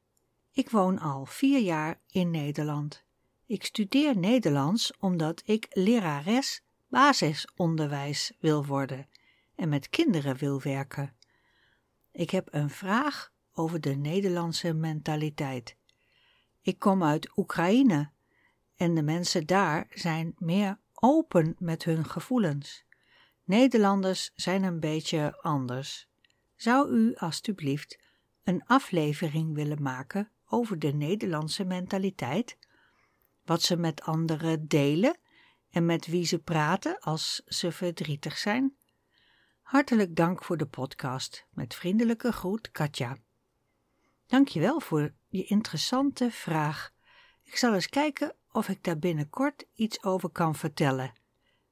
Ik 0.53 0.71
woon 0.71 0.99
al 0.99 1.27
vier 1.27 1.61
jaar 1.61 2.01
in 2.09 2.31
Nederland. 2.31 3.05
Ik 3.47 3.65
studeer 3.65 4.19
Nederlands 4.19 4.97
omdat 4.99 5.43
ik 5.45 5.67
lerares 5.71 6.63
basisonderwijs 6.89 8.33
wil 8.39 8.65
worden 8.65 9.09
en 9.55 9.69
met 9.69 9.89
kinderen 9.89 10.37
wil 10.37 10.61
werken. 10.61 11.17
Ik 12.13 12.31
heb 12.31 12.49
een 12.55 12.71
vraag 12.71 13.33
over 13.53 13.81
de 13.81 13.95
Nederlandse 13.95 14.73
mentaliteit. 14.73 15.77
Ik 16.61 16.79
kom 16.79 17.05
uit 17.05 17.37
Oekraïne 17.37 18.11
en 18.77 18.95
de 18.95 19.03
mensen 19.03 19.47
daar 19.47 19.87
zijn 19.91 20.35
meer 20.39 20.79
open 20.95 21.57
met 21.59 21.85
hun 21.85 22.05
gevoelens. 22.05 22.85
Nederlanders 23.45 24.31
zijn 24.35 24.63
een 24.63 24.81
beetje 24.81 25.39
anders. 25.41 26.09
Zou 26.57 26.91
u 26.91 27.15
alstublieft 27.17 27.99
een 28.45 28.65
aflevering 28.67 29.55
willen 29.55 29.83
maken 29.83 30.31
over 30.47 30.79
de 30.79 30.93
Nederlandse 30.93 31.65
mentaliteit? 31.65 32.59
Wat 33.45 33.63
ze 33.63 33.77
met 33.77 34.03
anderen 34.03 34.69
delen 34.69 35.19
en 35.71 35.87
met 35.87 36.07
wie 36.07 36.27
ze 36.27 36.39
praten 36.39 36.99
als 36.99 37.43
ze 37.47 37.73
verdrietig 37.73 38.39
zijn? 38.39 38.77
Hartelijk 39.63 40.17
dank 40.17 40.45
voor 40.45 40.57
de 40.57 40.67
podcast. 40.67 41.47
Met 41.51 41.75
vriendelijke 41.75 42.33
groet, 42.33 42.71
Katja. 42.71 43.17
Dankjewel 44.27 44.81
voor 44.81 45.13
je 45.29 45.45
interessante 45.45 46.31
vraag. 46.31 46.93
Ik 47.43 47.57
zal 47.57 47.75
eens 47.75 47.89
kijken 47.89 48.35
of 48.51 48.69
ik 48.69 48.85
daar 48.85 48.99
binnenkort 48.99 49.65
iets 49.75 50.03
over 50.03 50.29
kan 50.29 50.55
vertellen. 50.55 51.13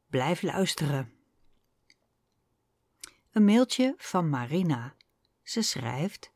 Blijf 0.06 0.42
luisteren. 0.42 1.11
Een 3.32 3.44
mailtje 3.44 3.94
van 3.96 4.28
Marina. 4.28 4.94
Ze 5.42 5.62
schrijft: 5.62 6.30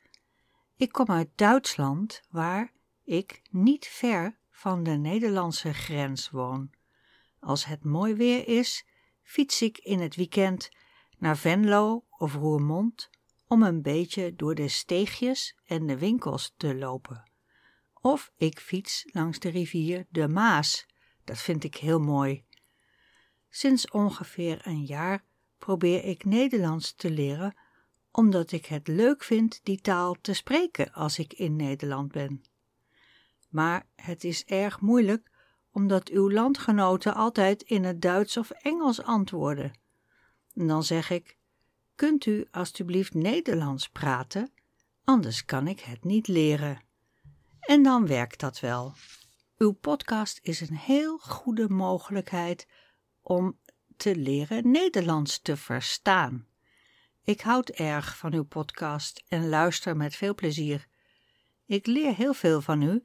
Ik 0.77 0.93
kom 0.93 1.11
uit 1.11 1.29
Duitsland, 1.35 2.23
waar 2.31 2.73
ik 3.05 3.43
niet 3.51 3.87
ver 3.87 4.37
van 4.51 4.83
de 4.83 4.91
Nederlandse 4.91 5.75
grens 5.75 6.31
woon. 6.31 6.71
Als 7.41 7.65
het 7.65 7.85
mooi 7.85 8.15
weer 8.15 8.49
is, 8.49 8.87
fiets 9.23 9.63
ik 9.63 9.79
in 9.79 10.01
het 10.01 10.17
weekend 10.17 10.69
naar 11.19 11.37
Venlo 11.37 12.05
of 12.11 12.35
Roermond 12.35 13.11
om 13.47 13.63
een 13.63 13.83
beetje 13.83 14.35
door 14.35 14.55
de 14.55 14.69
steegjes 14.69 15.57
en 15.65 15.87
de 15.87 15.99
winkels 15.99 16.55
te 16.57 16.75
lopen. 16.75 17.31
Of 17.95 18.33
ik 18.37 18.61
fiets 18.61 19.09
langs 19.13 19.39
de 19.39 19.49
rivier 19.49 20.07
de 20.11 20.29
Maas. 20.29 20.87
Dat 21.25 21.39
vind 21.39 21.65
ik 21.65 21.77
heel 21.77 22.01
mooi. 22.01 22.45
Sinds 23.49 23.91
ongeveer 23.91 24.67
een 24.67 24.85
jaar 24.85 25.25
probeer 25.67 26.05
ik 26.05 26.25
Nederlands 26.25 26.93
te 26.95 27.11
leren, 27.11 27.57
omdat 28.11 28.53
ik 28.53 28.67
het 28.67 28.89
leuk 28.89 29.25
vind 29.25 29.61
die 29.63 29.81
taal 29.81 30.17
te 30.21 30.35
spreken 30.35 30.93
als 30.93 31.19
ik 31.19 31.33
in 31.33 31.57
Nederland 31.57 32.13
ben. 32.13 32.45
Maar 33.49 33.87
het 33.95 34.25
is 34.25 34.45
erg 34.45 34.81
moeilijk, 34.81 35.31
omdat 35.71 36.09
uw 36.09 36.31
landgenoten 36.31 37.15
altijd 37.15 37.63
in 37.63 37.85
het 37.85 38.03
Duits 38.03 38.37
of 38.37 38.51
Engels 38.51 39.03
antwoorden. 39.03 39.79
En 40.55 40.67
dan 40.67 40.83
zeg 40.83 41.11
ik: 41.11 41.37
Kunt 41.95 42.27
u 42.27 42.47
alstublieft 42.51 43.15
Nederlands 43.15 43.89
praten? 43.89 44.53
Anders 45.05 45.45
kan 45.45 45.67
ik 45.67 45.81
het 45.81 46.05
niet 46.05 46.29
leren. 46.29 46.81
En 47.61 47.83
dan 47.83 48.07
werkt 48.07 48.41
dat 48.41 48.61
wel. 48.61 48.95
Uw 49.59 49.73
podcast 49.73 50.39
is 50.43 50.61
een 50.61 50.77
heel 50.77 51.19
goede 51.19 51.69
mogelijkheid 51.69 52.69
om 53.23 53.59
te 53.97 54.17
leren 54.17 54.71
Nederlands 54.71 55.39
te 55.39 55.57
verstaan. 55.57 56.47
Ik 57.23 57.41
houd 57.41 57.69
erg 57.69 58.17
van 58.17 58.33
uw 58.33 58.45
podcast 58.45 59.25
en 59.29 59.49
luister 59.49 59.97
met 59.97 60.17
veel 60.17 60.35
plezier. 60.35 60.87
Ik 61.67 61.87
leer 61.87 62.15
heel 62.15 62.35
veel 62.35 62.61
van 62.61 62.83
u, 62.83 63.03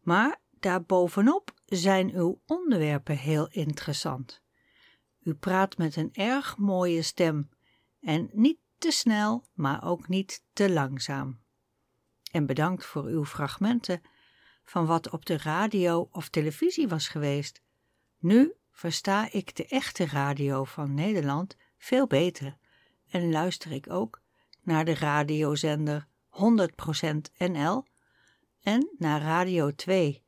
maar 0.00 0.40
daarbovenop 0.50 1.54
zijn 1.66 2.14
uw 2.14 2.40
onderwerpen 2.46 3.16
heel 3.16 3.48
interessant. 3.50 4.42
U 5.22 5.34
praat 5.34 5.78
met 5.78 5.96
een 5.96 6.10
erg 6.12 6.56
mooie 6.56 7.02
stem 7.02 7.48
en 8.00 8.30
niet 8.32 8.58
te 8.78 8.90
snel, 8.90 9.46
maar 9.52 9.84
ook 9.84 10.08
niet 10.08 10.44
te 10.52 10.70
langzaam. 10.70 11.40
En 12.30 12.46
bedankt 12.46 12.84
voor 12.84 13.04
uw 13.04 13.24
fragmenten 13.24 14.02
van 14.64 14.86
wat 14.86 15.10
op 15.10 15.26
de 15.26 15.36
radio 15.36 16.08
of 16.10 16.28
televisie 16.28 16.88
was 16.88 17.08
geweest. 17.08 17.62
Nu 18.18 18.54
versta 18.72 19.28
ik 19.32 19.56
de 19.56 19.66
echte 19.66 20.06
radio 20.06 20.64
van 20.64 20.94
Nederland 20.94 21.56
veel 21.78 22.06
beter 22.06 22.56
en 23.08 23.30
luister 23.30 23.72
ik 23.72 23.90
ook 23.90 24.20
naar 24.62 24.84
de 24.84 24.94
radiozender 24.94 26.06
100% 26.30 26.36
NL 27.38 27.84
en 28.60 28.94
naar 28.98 29.20
Radio 29.20 29.74
2. 29.74 30.22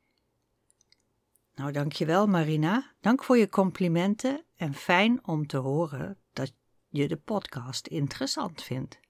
Nou, 1.55 1.73
dankjewel 1.73 2.27
Marina. 2.27 2.93
Dank 3.01 3.25
voor 3.25 3.37
je 3.37 3.49
complimenten 3.49 4.45
en 4.57 4.75
fijn 4.75 5.27
om 5.27 5.47
te 5.47 5.57
horen 5.57 6.19
dat 6.33 6.53
je 6.89 7.09
de 7.09 7.17
podcast 7.17 7.87
interessant 7.87 8.63
vindt. 8.63 9.01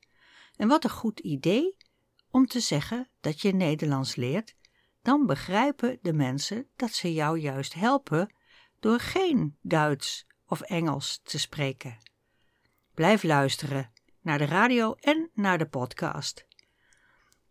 En 0.57 0.69
wat 0.69 0.85
een 0.85 0.91
goed 0.91 1.21
idee 1.21 1.77
om 2.31 2.47
te 2.47 2.61
zeggen 2.61 3.09
dat 3.21 3.41
je 3.41 3.53
Nederlands 3.53 4.17
leert 4.17 4.55
dan 5.03 5.27
begrijpen 5.27 5.99
de 6.03 6.13
mensen 6.13 6.67
dat 6.77 6.93
ze 6.93 7.13
jou 7.13 7.39
juist 7.39 7.75
helpen 7.75 8.34
door 8.85 9.01
geen 9.01 9.59
Duits 9.61 10.27
of 10.47 10.61
Engels 10.61 11.21
te 11.23 11.39
spreken. 11.39 11.99
Blijf 12.95 13.23
luisteren 13.23 13.93
naar 14.21 14.39
de 14.39 14.45
radio 14.45 14.95
en 14.95 15.31
naar 15.35 15.59
de 15.59 15.67
podcast. 15.67 16.47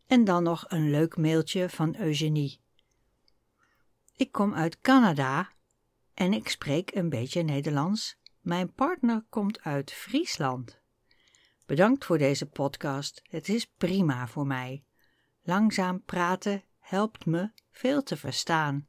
En 0.08 0.24
dan 0.24 0.44
nog 0.44 0.66
een 0.68 0.90
leuk 0.90 1.18
mailtje 1.18 1.70
van 1.70 1.96
Eugenie. 1.96 2.62
Ik 4.16 4.32
kom 4.32 4.54
uit 4.54 4.80
Canada 4.80 5.54
en 6.14 6.34
ik 6.34 6.50
spreek 6.50 6.96
een 6.96 7.10
beetje 7.10 7.44
Nederlands. 7.44 8.18
Mijn 8.40 8.74
partner 8.74 9.26
komt 9.30 9.62
uit 9.62 9.92
Friesland. 9.92 10.82
Bedankt 11.66 12.06
voor 12.06 12.18
deze 12.18 12.46
podcast. 12.46 13.22
Het 13.30 13.50
is 13.50 13.66
prima 13.66 14.28
voor 14.28 14.48
mij. 14.48 14.86
Langzaam 15.42 16.04
praten 16.04 16.64
helpt 16.80 17.26
me 17.26 17.52
veel 17.72 18.04
te 18.04 18.18
verstaan 18.18 18.88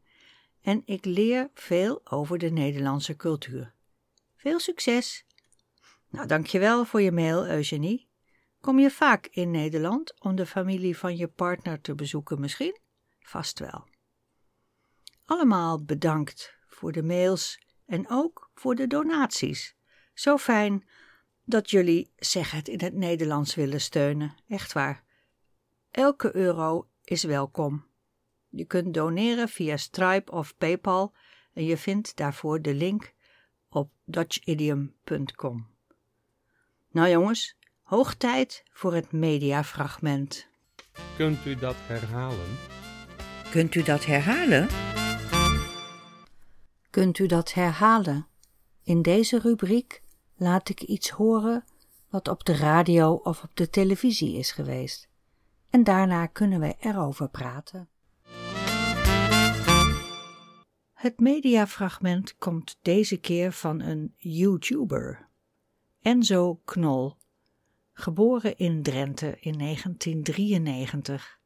en 0.65 0.83
ik 0.85 1.05
leer 1.05 1.51
veel 1.55 2.01
over 2.05 2.39
de 2.39 2.51
Nederlandse 2.51 3.17
cultuur. 3.17 3.73
Veel 4.37 4.61
succes! 4.61 5.25
Nou, 6.09 6.27
dankjewel 6.27 6.85
voor 6.85 7.01
je 7.01 7.13
mail, 7.13 7.47
Eugenie. 7.47 8.09
Kom 8.61 8.79
je 8.79 8.91
vaak 8.91 9.27
in 9.27 9.51
Nederland 9.51 10.21
om 10.21 10.35
de 10.35 10.47
familie 10.47 10.97
van 10.97 11.17
je 11.17 11.29
partner 11.29 11.81
te 11.81 11.95
bezoeken 11.95 12.41
misschien? 12.41 12.79
Vast 13.21 13.59
wel. 13.59 13.89
Allemaal 15.25 15.85
bedankt 15.85 16.57
voor 16.67 16.93
de 16.93 17.03
mails 17.03 17.59
en 17.87 18.09
ook 18.09 18.51
voor 18.55 18.75
de 18.75 18.87
donaties. 18.87 19.77
Zo 20.15 20.37
fijn 20.39 20.89
dat 21.45 21.71
jullie 21.71 22.13
Zeg 22.17 22.51
het 22.51 22.69
in 22.69 22.81
het 22.81 22.95
Nederlands 22.95 23.55
willen 23.55 23.81
steunen. 23.81 24.35
Echt 24.49 24.73
waar. 24.73 25.05
Elke 25.91 26.37
euro 26.37 26.89
is 27.03 27.25
welkom. 27.25 27.85
Je 28.57 28.65
kunt 28.65 28.95
doneren 28.95 29.49
via 29.49 29.77
Stripe 29.77 30.33
of 30.33 30.57
PayPal 30.57 31.15
en 31.53 31.65
je 31.65 31.77
vindt 31.77 32.17
daarvoor 32.17 32.63
de 32.63 32.75
link 32.75 33.15
op 33.69 33.91
dutchidiom.com. 34.05 35.67
Nou 36.91 37.09
jongens, 37.09 37.57
hoog 37.83 38.15
tijd 38.15 38.63
voor 38.71 38.95
het 38.95 39.13
mediafragment. 39.13 40.47
Kunt 41.17 41.47
u 41.47 41.57
dat 41.57 41.77
herhalen? 41.87 42.59
Kunt 43.51 43.75
u 43.75 43.83
dat 43.83 44.05
herhalen? 44.05 44.69
Kunt 46.91 47.19
u 47.19 47.27
dat 47.27 47.53
herhalen? 47.53 48.27
In 48.83 49.03
deze 49.03 49.39
rubriek 49.39 50.03
laat 50.37 50.69
ik 50.69 50.83
iets 50.83 51.11
horen 51.11 51.65
wat 52.09 52.29
op 52.29 52.45
de 52.45 52.57
radio 52.57 53.13
of 53.13 53.43
op 53.43 53.57
de 53.57 53.71
televisie 53.71 54.39
is 54.39 54.53
geweest. 54.53 55.09
En 55.71 55.85
daarna 55.85 56.27
kunnen 56.27 56.61
we 56.61 56.75
erover 56.81 57.29
praten. 57.29 57.89
Het 61.05 61.21
mediafragment 61.21 62.37
komt 62.39 62.79
deze 62.83 63.17
keer 63.17 63.53
van 63.53 63.81
een 63.81 64.15
YouTuber, 64.17 65.29
Enzo 66.03 66.61
Knol, 66.65 67.17
geboren 67.93 68.57
in 68.57 68.83
Drenthe 68.83 69.37
in 69.41 69.59
1993. 69.59 71.41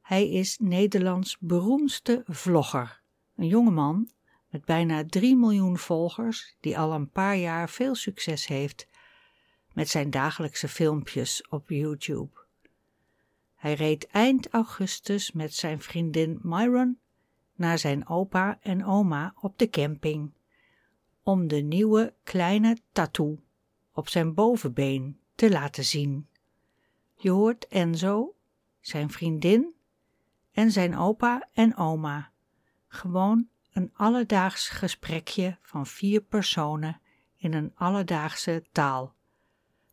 Hij 0.00 0.30
is 0.30 0.58
Nederlands 0.58 1.36
beroemdste 1.38 2.22
vlogger, 2.26 3.00
een 3.36 3.46
jongeman 3.46 4.10
met 4.48 4.64
bijna 4.64 5.06
3 5.06 5.36
miljoen 5.36 5.78
volgers 5.78 6.56
die 6.60 6.78
al 6.78 6.92
een 6.92 7.10
paar 7.10 7.36
jaar 7.36 7.70
veel 7.70 7.94
succes 7.94 8.46
heeft 8.46 8.86
met 9.72 9.88
zijn 9.88 10.10
dagelijkse 10.10 10.68
filmpjes 10.68 11.48
op 11.48 11.68
YouTube. 11.68 12.44
Hij 13.54 13.74
reed 13.74 14.06
eind 14.06 14.48
augustus 14.48 15.32
met 15.32 15.54
zijn 15.54 15.80
vriendin 15.80 16.38
Myron 16.42 16.98
naar 17.58 17.78
zijn 17.78 18.08
opa 18.08 18.58
en 18.60 18.84
oma 18.84 19.34
op 19.40 19.58
de 19.58 19.70
camping 19.70 20.32
om 21.22 21.48
de 21.48 21.56
nieuwe 21.56 22.14
kleine 22.22 22.78
tattoo 22.92 23.38
op 23.92 24.08
zijn 24.08 24.34
bovenbeen 24.34 25.20
te 25.34 25.50
laten 25.50 25.84
zien. 25.84 26.28
Je 27.14 27.30
hoort 27.30 27.66
Enzo, 27.66 28.34
zijn 28.80 29.10
vriendin 29.10 29.74
en 30.52 30.70
zijn 30.70 30.96
opa 30.96 31.48
en 31.52 31.76
oma. 31.76 32.32
Gewoon 32.86 33.48
een 33.72 33.90
alledaags 33.94 34.68
gesprekje 34.68 35.58
van 35.62 35.86
vier 35.86 36.20
personen 36.20 37.00
in 37.36 37.52
een 37.52 37.72
alledaagse 37.74 38.64
taal. 38.72 39.14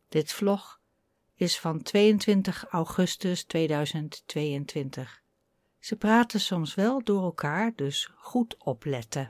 Dit 0.09 0.32
vlog 0.32 0.80
is 1.34 1.59
van 1.59 1.82
22 1.82 2.66
augustus 2.70 3.43
2022. 3.43 5.24
Ze 5.86 5.95
praten 5.95 6.39
soms 6.39 6.75
wel 6.75 7.03
door 7.03 7.23
elkaar, 7.23 7.71
dus 7.75 8.09
goed 8.17 8.55
opletten. 8.59 9.27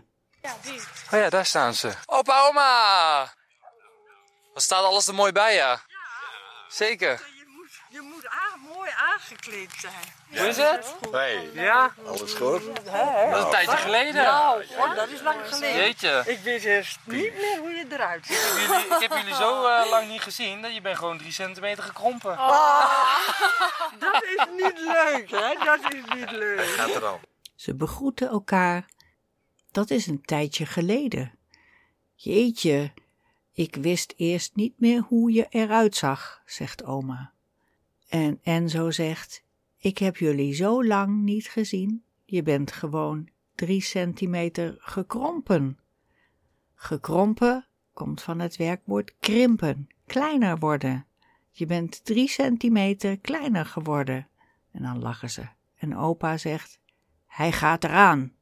Oh 1.12 1.20
ja, 1.20 1.30
daar 1.30 1.46
staan 1.46 1.74
ze. 1.74 1.94
Opa, 2.06 2.48
oma! 2.48 3.34
Wat 4.54 4.64
staat 4.64 4.84
alles 4.84 5.08
er 5.08 5.14
mooi 5.14 5.32
bij, 5.32 5.56
ja? 5.56 5.82
Zeker. 6.68 7.12
Je 7.12 7.46
moet, 7.48 7.72
je 7.90 8.02
moet 8.02 8.28
aan- 8.28 8.60
mooi 9.30 9.40
aangekleed 9.40 9.72
zijn. 9.80 10.40
Hoe 10.40 10.48
is 10.48 10.58
het? 10.58 10.96
Hey, 11.12 11.50
Ja? 11.54 11.94
alles 12.06 12.34
goed? 12.34 12.62
Dat 12.66 13.38
is 13.38 13.44
een 13.44 13.50
tijdje 13.50 13.78
geleden. 13.78 14.24
Nou, 14.24 14.66
god, 14.78 14.96
dat 14.96 15.10
is 15.10 15.22
lang 15.22 15.40
geleden. 15.44 15.78
Jeetje. 15.78 16.24
Ik 16.26 16.40
weet 16.40 16.64
eerst 16.64 17.00
niet 17.04 17.34
meer 17.34 17.58
hoe 17.60 17.70
je 17.70 17.86
eruit 17.90 18.26
ziet. 18.26 18.38
Jullie, 18.38 18.86
ik 18.86 19.10
heb 19.10 19.18
jullie 19.18 19.36
zo 19.36 19.66
eh, 19.66 19.90
lang 19.90 20.08
niet 20.10 20.22
gezien 20.22 20.62
dat 20.62 20.74
je 20.74 20.82
bent 20.82 20.98
gewoon 20.98 21.18
drie 21.18 21.32
centimeter 21.32 21.84
gekrompen. 21.84 22.36
Dat 24.00 24.24
is 24.24 24.46
niet 24.58 24.80
leuk, 24.80 25.30
hè? 25.30 25.66
Dat 25.66 25.94
is 25.94 26.16
niet 26.16 26.32
leuk. 26.32 26.60
Gaat 26.60 26.96
er 26.96 27.06
al. 27.06 27.20
Ze 27.56 27.76
begroeten 27.76 28.28
elkaar. 28.30 28.86
Dat 29.72 29.90
is 29.90 30.08
een 30.08 30.22
tijdje 30.22 30.66
geleden. 30.66 31.32
Jeetje, 32.16 32.94
ik 33.54 33.76
wist 33.76 34.14
eerst 34.18 34.56
niet 34.56 34.80
meer 34.80 35.02
hoe 35.02 35.32
je 35.32 35.46
eruit 35.50 35.96
zag, 35.96 36.42
zegt 36.46 36.84
oma. 36.84 37.34
En 38.08 38.40
Enzo 38.44 38.92
zegt, 38.92 39.44
ik 39.78 39.98
heb 39.98 40.18
jullie 40.18 40.54
zo 40.54 40.86
lang 40.86 41.22
niet 41.22 41.48
gezien. 41.48 42.04
Je 42.26 42.44
bent 42.44 42.72
gewoon 42.72 43.30
drie 43.56 43.82
centimeter 43.82 44.76
gekrompen. 44.80 45.80
Gekrompen 46.76 47.68
komt 47.94 48.22
van 48.22 48.40
het 48.40 48.56
werkwoord 48.56 49.16
krimpen, 49.20 49.88
kleiner 50.06 50.58
worden. 50.58 51.06
Je 51.52 51.66
bent 51.66 52.06
drie 52.06 52.28
centimeter 52.28 53.20
kleiner 53.20 53.66
geworden. 53.66 54.28
En 54.72 54.82
dan 54.82 55.00
lachen 55.00 55.30
ze. 55.30 55.48
En 55.76 55.98
opa 55.98 56.38
zegt, 56.38 56.80
hij 57.26 57.52
gaat 57.52 57.84
eraan. 57.84 58.34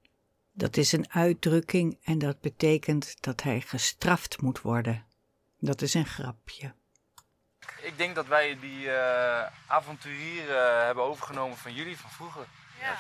Dat 0.52 0.78
is 0.78 0.92
een 0.92 1.12
uitdrukking 1.12 1.98
en 2.04 2.18
dat 2.18 2.42
betekent 2.42 3.22
dat 3.22 3.44
hij 3.44 3.62
gestraft 3.62 4.42
moet 4.42 4.62
worden. 4.62 5.06
Dat 5.60 5.82
is 5.82 5.94
een 5.94 6.06
grapje. 6.06 6.74
Ik 7.82 7.98
denk 7.98 8.16
dat 8.16 8.28
wij 8.28 8.58
die 8.60 8.92
eh 8.92 9.52
avonturieren 9.68 10.86
hebben 10.86 11.04
overgenomen 11.04 11.58
van 11.58 11.74
jullie 11.74 11.98
van 11.98 12.10
vroeger. 12.10 12.46
Ja. 12.80 12.98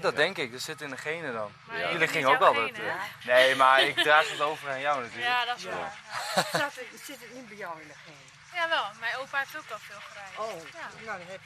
Dat 0.00 0.16
denk 0.16 0.36
ik, 0.38 0.52
dat 0.52 0.60
zit 0.60 0.80
in 0.80 0.90
de 0.90 0.96
genen 0.96 1.32
dan. 1.32 1.50
Jullie 1.92 2.08
gingen 2.08 2.28
ook 2.28 2.40
altijd. 2.40 2.74
genen, 2.74 2.88
eh, 2.90 3.26
nee, 3.26 3.56
maar 3.56 3.82
ik 3.82 3.94
draag 3.96 4.30
het 4.30 4.40
over 4.40 4.70
aan 4.70 4.80
jou 4.80 5.00
natuurlijk. 5.02 5.26
Ja, 5.28 5.44
dat 5.44 5.56
is 5.56 5.64
waar. 5.64 5.98
Het- 6.34 7.00
Zit 7.04 7.20
het 7.20 7.34
niet 7.34 7.48
bij 7.48 7.56
jou 7.56 7.80
in 7.80 7.88
de 7.88 7.94
geen? 8.04 8.14
Ja, 8.54 8.68
wel. 8.68 8.84
Mijn 9.00 9.16
opa 9.16 9.38
heeft 9.38 9.56
ook 9.56 9.70
al 9.70 9.78
veel 9.78 9.98
gereisd. 10.00 10.38
Oh, 10.38 10.72
Ja. 10.72 11.04
nou 11.06 11.20
heb 11.26 11.40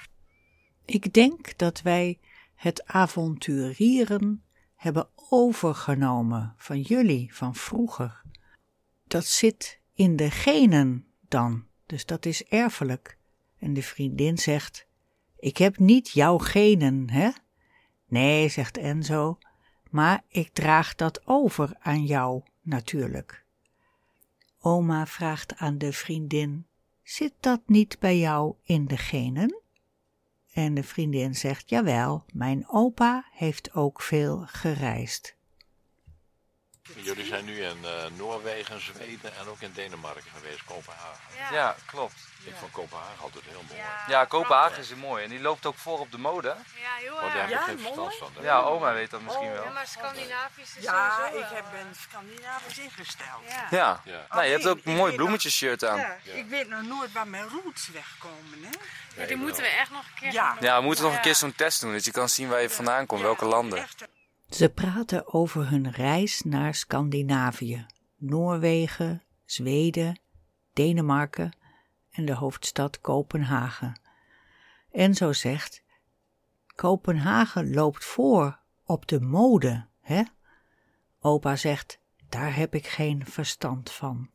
Ik 0.84 1.12
denk 1.12 1.58
dat 1.58 1.80
wij 1.80 2.18
het 2.54 2.86
avonturieren 2.86 4.44
hebben 4.76 5.08
overgenomen 5.30 6.54
van 6.56 6.80
jullie 6.80 7.34
van 7.34 7.54
vroeger. 7.54 8.22
Dat 9.06 9.24
zit 9.24 9.80
in 9.94 10.16
de 10.16 10.30
genen 10.30 11.06
dan, 11.20 11.65
dus 11.86 12.06
dat 12.06 12.26
is 12.26 12.44
erfelijk. 12.44 13.18
En 13.58 13.74
de 13.74 13.82
vriendin 13.82 14.38
zegt: 14.38 14.86
Ik 15.38 15.56
heb 15.56 15.78
niet 15.78 16.10
jouw 16.10 16.38
genen, 16.38 17.10
hè? 17.10 17.30
Nee, 18.08 18.48
zegt 18.48 18.76
Enzo, 18.76 19.38
maar 19.90 20.22
ik 20.28 20.48
draag 20.52 20.94
dat 20.94 21.26
over 21.26 21.76
aan 21.78 22.04
jou 22.04 22.42
natuurlijk. 22.62 23.44
Oma 24.60 25.06
vraagt 25.06 25.56
aan 25.56 25.78
de 25.78 25.92
vriendin: 25.92 26.66
Zit 27.02 27.32
dat 27.40 27.60
niet 27.66 27.98
bij 27.98 28.18
jou 28.18 28.54
in 28.62 28.86
de 28.86 28.96
genen? 28.96 29.60
En 30.52 30.74
de 30.74 30.82
vriendin 30.82 31.34
zegt: 31.34 31.70
Jawel, 31.70 32.24
mijn 32.32 32.68
opa 32.68 33.26
heeft 33.32 33.74
ook 33.74 34.02
veel 34.02 34.42
gereisd. 34.46 35.35
Jullie 36.94 37.26
zijn 37.26 37.44
nu 37.44 37.62
in 37.64 37.84
eh, 37.84 37.90
Noorwegen, 38.16 38.80
Zweden 38.80 39.36
en 39.36 39.46
ook 39.46 39.60
in 39.60 39.72
Denemarken 39.72 40.30
geweest, 40.34 40.64
Kopenhagen. 40.64 41.20
Ja, 41.52 41.76
klopt. 41.86 42.14
Ik 42.44 42.54
vond 42.58 42.72
Kopenhagen 42.72 43.22
altijd 43.22 43.44
heel 43.48 43.62
mooi. 43.68 43.80
Ja, 44.08 44.24
Kopenhagen 44.24 44.78
is 44.78 44.94
mooi 44.94 45.24
en 45.24 45.30
die 45.30 45.40
loopt 45.40 45.66
ook 45.66 45.76
voor 45.76 45.98
op 45.98 46.10
de 46.10 46.18
mode. 46.18 46.48
Ja, 46.48 46.54
heel 46.98 47.14
Maar 47.14 47.22
daar 47.22 47.36
heb 47.36 47.48
ik 47.48 47.54
erg. 47.54 47.64
geen 47.64 47.78
verstand 47.78 48.14
van. 48.16 48.30
hè? 48.34 48.42
Ja, 48.42 48.60
oma 48.60 48.92
weet 48.92 49.10
dat 49.10 49.20
misschien 49.20 49.52
wel. 49.52 49.64
Ja, 49.64 49.70
maar 49.70 49.86
Scandinavisch 49.86 50.76
is 50.76 50.82
Ja, 50.82 51.10
sowieso 51.16 51.36
ik 51.38 51.42
wel, 51.48 51.54
heb 51.56 51.64
eh, 51.74 51.80
een 51.80 51.94
Scandinavisch 52.10 52.78
ingesteld. 52.78 53.42
Ja. 53.48 53.66
Ja. 53.70 54.00
Ja. 54.04 54.26
Nou, 54.30 54.44
je 54.44 54.50
hebt 54.50 54.66
ook 54.66 54.78
een 54.84 54.94
mooi 54.94 55.14
bloemetjesshirt 55.14 55.84
aan. 55.84 55.98
Ja, 55.98 56.16
ik 56.22 56.46
weet 56.48 56.68
nog 56.68 56.82
nooit 56.82 57.12
waar 57.12 57.26
mijn 57.28 57.48
roots 57.48 57.88
wegkomen, 57.88 58.62
hè? 58.62 59.20
Ja, 59.20 59.26
die 59.26 59.36
moeten 59.36 59.62
we 59.62 59.68
echt 59.68 59.90
nog 59.90 60.02
een 60.04 60.20
keer 60.20 60.32
Ja. 60.32 60.56
Ja, 60.60 60.78
we 60.78 60.84
moeten 60.84 61.04
nog 61.04 61.14
een 61.14 61.20
keer 61.20 61.34
zo'n 61.34 61.54
test 61.54 61.80
doen, 61.80 61.92
dat 61.92 62.04
je 62.04 62.10
kan 62.10 62.28
zien 62.28 62.48
waar 62.48 62.60
je 62.62 62.70
vandaan 62.70 63.06
komt, 63.06 63.22
welke 63.22 63.44
landen. 63.44 63.86
Ze 64.56 64.68
praten 64.68 65.32
over 65.32 65.70
hun 65.70 65.90
reis 65.90 66.42
naar 66.42 66.74
Scandinavië, 66.74 67.86
Noorwegen, 68.16 69.22
Zweden, 69.44 70.20
Denemarken 70.72 71.56
en 72.10 72.24
de 72.24 72.32
hoofdstad 72.32 73.00
Kopenhagen. 73.00 74.00
Enzo 74.90 75.32
zegt: 75.32 75.82
Kopenhagen 76.74 77.74
loopt 77.74 78.04
voor 78.04 78.58
op 78.84 79.06
de 79.08 79.20
mode, 79.20 79.86
hè? 80.00 80.22
Opa 81.20 81.56
zegt: 81.56 81.98
Daar 82.28 82.56
heb 82.56 82.74
ik 82.74 82.86
geen 82.86 83.26
verstand 83.26 83.90
van. 83.90 84.30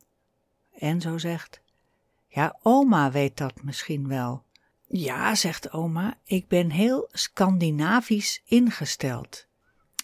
Enzo 0.72 1.18
zegt: 1.18 1.62
Ja, 2.26 2.58
oma 2.62 3.10
weet 3.10 3.36
dat 3.36 3.62
misschien 3.62 4.08
wel. 4.08 4.44
Ja, 4.86 5.34
zegt 5.34 5.72
oma, 5.72 6.18
ik 6.24 6.48
ben 6.48 6.70
heel 6.70 7.08
Scandinavisch 7.12 8.42
ingesteld. 8.44 9.50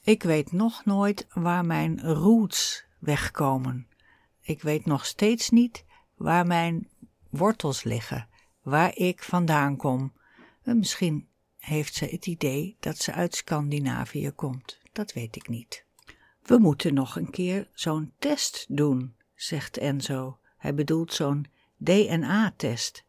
Ik 0.08 0.22
weet 0.22 0.52
nog 0.52 0.84
nooit 0.84 1.26
waar 1.34 1.64
mijn 1.64 2.00
roots 2.02 2.84
wegkomen. 2.98 3.86
Ik 4.40 4.62
weet 4.62 4.86
nog 4.86 5.06
steeds 5.06 5.50
niet 5.50 5.84
waar 6.16 6.46
mijn 6.46 6.88
wortels 7.28 7.82
liggen, 7.82 8.28
waar 8.62 8.96
ik 8.96 9.22
vandaan 9.22 9.76
kom. 9.76 10.12
En 10.62 10.78
misschien 10.78 11.28
heeft 11.58 11.94
ze 11.94 12.04
het 12.04 12.26
idee 12.26 12.76
dat 12.80 12.96
ze 12.96 13.12
uit 13.12 13.34
Scandinavië 13.34 14.30
komt. 14.30 14.78
Dat 14.92 15.12
weet 15.12 15.36
ik 15.36 15.48
niet. 15.48 15.84
We 16.42 16.58
moeten 16.58 16.94
nog 16.94 17.16
een 17.16 17.30
keer 17.30 17.68
zo'n 17.72 18.12
test 18.18 18.66
doen, 18.68 19.14
zegt 19.34 19.76
Enzo. 19.76 20.38
Hij 20.56 20.74
bedoelt 20.74 21.12
zo'n 21.12 21.46
DNA-test. 21.76 23.04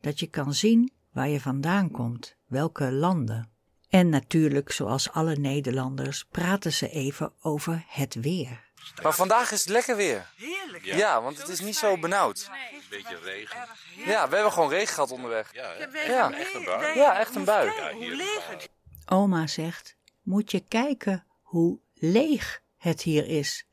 Dat 0.00 0.20
je 0.20 0.26
kan 0.26 0.54
zien 0.54 0.92
waar 1.12 1.28
je 1.28 1.40
vandaan 1.40 1.90
komt, 1.90 2.36
welke 2.46 2.92
landen. 2.92 3.50
En 3.88 4.08
natuurlijk, 4.08 4.72
zoals 4.72 5.10
alle 5.10 5.36
Nederlanders, 5.36 6.24
praten 6.30 6.72
ze 6.72 6.90
even 6.90 7.32
over 7.40 7.84
het 7.88 8.14
weer. 8.14 8.66
Maar 9.02 9.14
vandaag 9.14 9.50
is 9.50 9.60
het 9.60 9.68
lekker 9.68 9.96
weer. 9.96 10.26
Heerlijk. 10.36 10.84
Ja, 10.84 11.22
want 11.22 11.38
het 11.38 11.48
is 11.48 11.60
niet 11.60 11.76
zo 11.76 11.98
benauwd. 11.98 12.50
Een 12.72 12.80
beetje 12.90 13.18
regen. 13.18 13.66
Ja, 14.06 14.28
we 14.28 14.34
hebben 14.34 14.52
gewoon 14.52 14.68
regen 14.68 14.94
gehad 14.94 15.10
onderweg. 15.10 15.54
Ja, 15.54 15.72
Ja. 16.06 16.32
Echt 16.32 16.54
een 16.54 16.64
bui. 16.64 16.98
Ja, 16.98 17.18
echt 17.18 17.34
een 17.34 17.44
bui. 17.44 17.72
Ja, 17.96 18.58
Oma 19.06 19.46
zegt: 19.46 19.96
Moet 20.22 20.50
je 20.50 20.60
kijken 20.60 21.24
hoe 21.42 21.78
leeg 21.94 22.60
het 22.76 23.02
hier 23.02 23.26
is. 23.26 23.66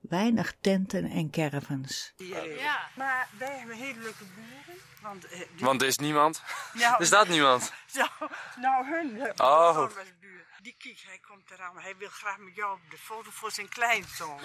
Weinig 0.00 0.54
tenten 0.60 1.10
en 1.10 1.30
caravans. 1.30 2.12
Ja. 2.16 2.88
Maar 2.96 3.28
wij 3.38 3.58
hebben 3.58 3.76
hele 3.76 4.00
leuke 4.00 4.24
buren. 4.34 4.61
Want, 5.02 5.24
eh, 5.28 5.38
die- 5.38 5.48
Want 5.66 5.82
er 5.82 5.88
is 5.88 5.98
niemand. 5.98 6.42
nou, 6.72 6.96
Er 6.98 7.06
staat 7.06 7.28
niemand. 7.28 7.72
Nou, 7.94 8.10
nou 8.56 8.86
hun. 8.86 9.20
eh, 9.20 9.46
Oh. 9.46 9.74
voorbeeldbuur. 9.74 10.46
Die 10.62 10.74
kijk, 10.78 11.02
hij 11.06 11.18
komt 11.18 11.50
eraan. 11.50 11.78
Hij 11.78 11.96
wil 11.96 12.08
graag 12.08 12.38
met 12.38 12.54
jou 12.54 12.72
op 12.74 12.90
de 12.90 12.98
foto 12.98 13.30
voor 13.30 13.50
zijn 13.50 13.68
kleinzoon. 13.68 14.40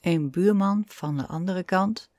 Een 0.00 0.30
buurman 0.30 0.84
van 0.88 1.16
de 1.16 1.26
andere 1.26 1.62
kant. 1.62 2.10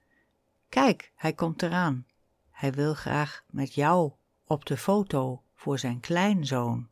Kijk, 0.69 1.11
hij 1.15 1.34
komt 1.34 1.61
eraan. 1.61 2.07
Hij 2.51 2.71
wil 2.71 2.93
graag 2.93 3.41
met 3.49 3.73
jou 3.76 4.11
op 4.45 4.65
de 4.65 4.78
foto 4.78 5.43
voor 5.55 5.80
zijn 5.80 5.99
kleinzoon. 5.99 6.89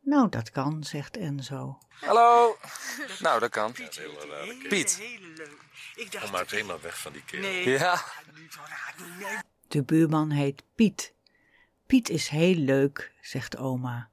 Nou, 0.00 0.28
dat 0.28 0.50
kan, 0.50 0.84
zegt 0.84 1.16
Enzo. 1.16 1.78
Hallo. 2.00 2.56
Nou, 3.18 3.40
dat 3.40 3.50
kan. 3.50 3.72
Heel 3.74 4.28
raar. 4.30 4.54
Piet. 4.68 4.96
Hele 4.96 5.26
leuk. 5.26 5.56
Ik 5.94 6.12
dacht, 6.12 6.24
Kom 6.24 6.32
maar 6.32 6.44
helemaal 6.48 6.80
weg 6.80 6.98
van 7.00 7.12
die 7.12 7.24
kerel. 7.24 7.50
nee, 7.50 7.68
Ja. 7.68 8.04
niet 8.34 8.58
De 9.72 9.82
buurman 9.82 10.30
heet 10.30 10.64
Piet. 10.74 11.14
Piet 11.86 12.08
is 12.08 12.28
heel 12.28 12.54
leuk, 12.54 13.12
zegt 13.20 13.56
oma. 13.56 14.10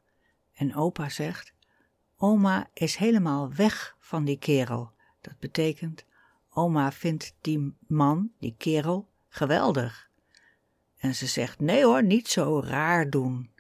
En 0.54 0.76
opa 0.76 1.10
zegt: 1.10 1.54
Oma 2.18 2.70
is 2.74 2.96
helemaal 2.96 3.54
weg 3.54 3.96
van 4.00 4.26
die 4.26 4.38
kerel. 4.38 4.92
Dat 5.22 5.40
betekent, 5.40 6.06
oma 6.50 6.92
vindt 6.92 7.36
die 7.42 7.76
man, 7.88 8.32
die 8.38 8.56
kerel, 8.58 9.10
geweldig. 9.30 10.10
En 10.98 11.16
ze 11.16 11.28
zegt: 11.28 11.60
Nee 11.60 11.84
hoor, 11.84 12.04
niet 12.04 12.28
zo 12.28 12.62
raar 12.62 13.10
doen. 13.10 13.52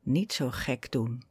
Niet 0.00 0.32
zo 0.32 0.50
gek 0.50 0.92
doen. 0.92 1.22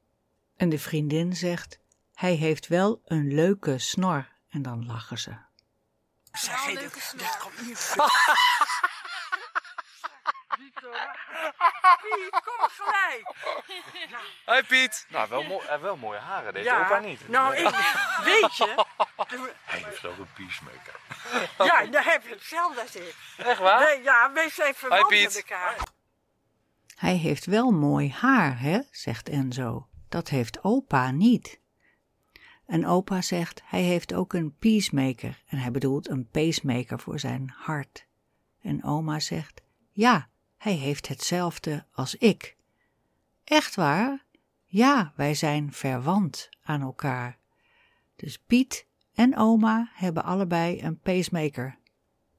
En 0.55 0.69
de 0.69 0.79
vriendin 0.79 1.35
zegt: 1.35 1.79
Hij 2.13 2.33
heeft 2.33 2.67
wel 2.67 3.01
een 3.05 3.33
leuke 3.33 3.77
snor. 3.77 4.31
En 4.49 4.61
dan 4.61 4.85
lachen 4.85 5.19
ze. 5.19 5.35
Zeg, 6.31 6.73
dat, 6.73 7.13
dat 7.17 7.37
komt 7.37 7.67
niet 7.67 7.95
Raar. 10.73 11.19
Piet, 12.01 12.29
kom 12.29 12.69
gelijk. 12.69 13.33
Hoi 14.45 14.63
Piet. 14.63 15.05
Nou, 15.09 15.29
wel, 15.29 15.43
mooi, 15.43 15.67
eh, 15.67 15.81
wel 15.81 15.95
mooie 15.97 16.19
haren. 16.19 16.53
Deze 16.53 16.75
opa 16.75 16.99
niet. 16.99 17.27
Nou, 17.29 17.55
ik, 17.55 17.63
weet 18.23 18.57
je, 18.57 18.85
Hij 19.63 19.79
heeft 19.79 20.05
ook 20.05 20.17
een 20.17 20.27
peacemaker. 20.33 20.95
ja, 21.57 21.85
dan 21.85 22.03
heb 22.03 22.23
je 22.23 22.29
hetzelfde 22.29 22.81
als 22.81 22.95
ik. 22.95 23.15
Echt 23.37 23.59
waar? 23.59 23.79
Nee, 23.83 24.03
ja, 24.03 24.31
wij 24.33 24.49
zijn 24.49 24.73
verwant 24.73 25.07
Piet. 25.07 25.23
met 25.23 25.35
elkaar. 25.35 25.75
Hij 26.95 27.15
heeft 27.15 27.45
wel 27.45 27.71
mooi 27.71 28.11
haar, 28.11 28.59
hè? 28.59 28.79
zegt 28.91 29.29
Enzo. 29.29 29.87
Dat 30.09 30.29
heeft 30.29 30.63
opa 30.63 31.11
niet. 31.11 31.59
En 32.65 32.87
opa 32.87 33.21
zegt, 33.21 33.61
hij 33.65 33.81
heeft 33.81 34.13
ook 34.13 34.33
een 34.33 34.55
peacemaker. 34.59 35.43
En 35.47 35.57
hij 35.57 35.71
bedoelt 35.71 36.09
een 36.09 36.29
pacemaker 36.29 36.99
voor 36.99 37.19
zijn 37.19 37.53
hart. 37.57 38.05
En 38.61 38.83
oma 38.83 39.19
zegt, 39.19 39.61
ja, 39.91 40.29
hij 40.65 40.73
heeft 40.73 41.07
hetzelfde 41.07 41.85
als 41.91 42.15
ik. 42.15 42.55
Echt 43.43 43.75
waar? 43.75 44.25
Ja, 44.65 45.13
wij 45.15 45.33
zijn 45.33 45.73
verwant 45.73 46.49
aan 46.63 46.81
elkaar. 46.81 47.37
Dus 48.15 48.37
Piet 48.37 48.85
en 49.13 49.37
oma 49.37 49.89
hebben 49.93 50.23
allebei 50.23 50.81
een 50.81 50.99
pacemaker. 50.99 51.77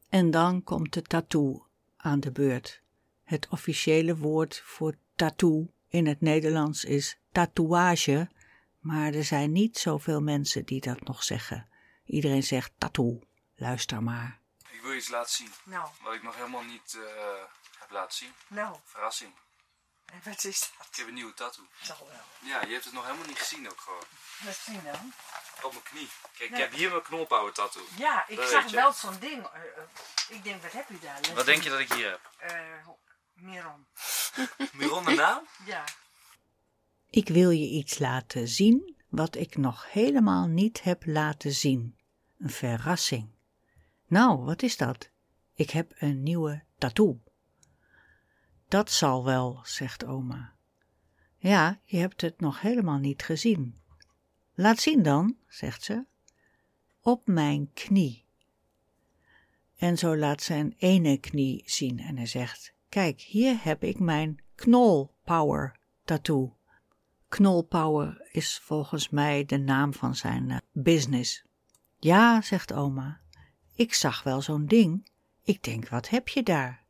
En 0.08 0.30
dan 0.30 0.62
komt 0.62 0.92
de 0.92 1.02
tattoo 1.02 1.66
aan 1.96 2.20
de 2.20 2.32
beurt. 2.32 2.82
Het 3.24 3.48
officiële 3.50 4.16
woord 4.16 4.60
voor 4.64 4.96
tattoo 5.14 5.70
in 5.88 6.06
het 6.06 6.20
Nederlands 6.20 6.84
is 6.84 7.18
tatoeage, 7.32 8.28
maar 8.78 9.14
er 9.14 9.24
zijn 9.24 9.52
niet 9.52 9.78
zoveel 9.78 10.22
mensen 10.22 10.64
die 10.64 10.80
dat 10.80 11.02
nog 11.02 11.22
zeggen. 11.22 11.68
Iedereen 12.04 12.42
zegt 12.42 12.72
tattoo. 12.78 13.20
Luister 13.54 14.02
maar. 14.02 14.40
Ik 14.86 14.92
wil 14.92 15.00
je 15.00 15.04
iets 15.04 15.10
laten 15.10 15.32
zien. 15.34 15.52
Nou, 15.64 15.88
Wat 16.02 16.14
ik 16.14 16.22
nog 16.22 16.34
helemaal 16.34 16.62
niet 16.62 16.94
eh, 16.94 17.42
heb 17.78 17.90
laten 17.90 18.16
zien. 18.16 18.32
nou, 18.48 18.76
Verrassing. 18.84 19.32
en 20.04 20.20
wat 20.24 20.44
is 20.44 20.60
dat? 20.60 20.86
Ik 20.90 20.96
heb 20.96 21.06
een 21.06 21.14
nieuwe 21.14 21.34
tattoo. 21.34 21.64
Zal 21.82 21.96
wel. 22.08 22.50
Ja, 22.50 22.62
je 22.64 22.72
hebt 22.72 22.84
het 22.84 22.92
nog 22.94 23.04
helemaal 23.04 23.26
niet 23.26 23.38
gezien 23.38 23.70
ook 23.70 23.80
gewoon. 23.80 24.02
Wat 24.44 24.54
zien 24.64 24.80
dan? 24.84 25.12
Op 25.62 25.72
mijn 25.72 25.82
knie. 25.84 26.08
Kijk, 26.38 26.50
ik 26.50 26.56
heb 26.56 26.72
hier 26.72 26.90
mijn 26.90 27.02
knolpauwen 27.02 27.52
tattoo. 27.52 27.82
Ja, 27.96 28.28
ik 28.28 28.36
Dat 28.36 28.48
zag 28.50 28.70
wel 28.70 28.92
zo'n 28.92 29.18
ding. 29.18 29.46
eh, 29.46 29.60
eh, 29.60 29.82
ik 30.36 30.44
denk, 30.44 30.62
wat 30.62 30.72
heb 30.72 30.88
je 30.88 30.98
daar? 30.98 31.20
Let 31.20 31.32
Wat 31.32 31.46
denk 31.46 31.62
je 31.62 31.70
dat 31.70 31.80
ik 31.80 31.92
hier 31.92 32.10
heb? 32.10 32.30
Eh, 32.38 32.88
Miron. 33.32 33.86
Miron 34.72 35.04
de 35.04 35.14
naam? 35.14 35.46
Ja. 35.64 35.84
Ik 37.10 37.28
wil 37.28 37.50
je 37.50 37.66
iets 37.68 37.98
laten 37.98 38.48
zien 38.48 39.04
wat 39.08 39.36
ik 39.36 39.56
nog 39.56 39.86
helemaal 39.92 40.46
niet 40.46 40.82
heb 40.82 41.02
laten 41.06 41.52
zien. 41.52 41.98
Een 42.38 42.50
verrassing. 42.50 43.34
Nou, 44.06 44.44
wat 44.44 44.62
is 44.62 44.76
dat? 44.76 45.10
Ik 45.54 45.70
heb 45.70 45.92
een 45.98 46.22
nieuwe 46.22 46.62
tattoo. 46.78 47.20
Dat 48.68 48.90
zal 48.90 49.24
wel, 49.24 49.60
zegt 49.62 50.04
oma. 50.04 50.54
Ja, 51.36 51.80
je 51.84 51.96
hebt 51.96 52.20
het 52.20 52.40
nog 52.40 52.60
helemaal 52.60 52.98
niet 52.98 53.22
gezien. 53.22 53.76
Laat 54.54 54.78
zien 54.78 55.02
dan, 55.02 55.36
zegt 55.48 55.82
ze. 55.82 56.04
Op 57.00 57.26
mijn 57.26 57.70
knie. 57.72 58.24
En 59.76 59.98
zo 59.98 60.16
laat 60.16 60.42
zijn 60.42 60.74
ene 60.78 61.16
knie 61.18 61.62
zien 61.66 61.98
en 61.98 62.16
hij 62.16 62.26
zegt: 62.26 62.74
Kijk, 62.88 63.20
hier 63.20 63.56
heb 63.62 63.82
ik 63.82 63.98
mijn 63.98 64.42
knolpower 64.54 65.78
tattoo. 66.04 66.56
Knolpower 67.28 68.28
is 68.32 68.58
volgens 68.58 69.08
mij 69.08 69.44
de 69.44 69.58
naam 69.58 69.94
van 69.94 70.14
zijn 70.14 70.50
eh, 70.50 70.58
business. 70.72 71.44
Ja, 71.98 72.40
zegt 72.42 72.72
oma, 72.72 73.20
ik 73.76 73.94
zag 73.94 74.22
wel 74.22 74.42
zo'n 74.42 74.66
ding. 74.66 75.08
Ik 75.42 75.62
denk, 75.62 75.88
wat 75.88 76.08
heb 76.08 76.28
je 76.28 76.42
daar? 76.42 76.84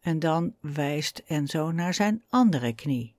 En 0.00 0.18
dan 0.18 0.54
wijst 0.60 1.18
Enzo 1.18 1.70
naar 1.70 1.94
zijn 1.94 2.24
andere 2.28 2.74
knie. 2.74 3.16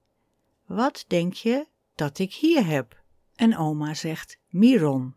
Wat 0.66 1.06
denk 1.08 1.34
je 1.34 1.68
dat 1.96 2.20
ik 2.20 2.34
hier 2.34 2.66
heb? 2.66 3.02
En 3.36 3.58
oma 3.58 3.94
zegt 3.94 4.38
Miron. 4.48 5.16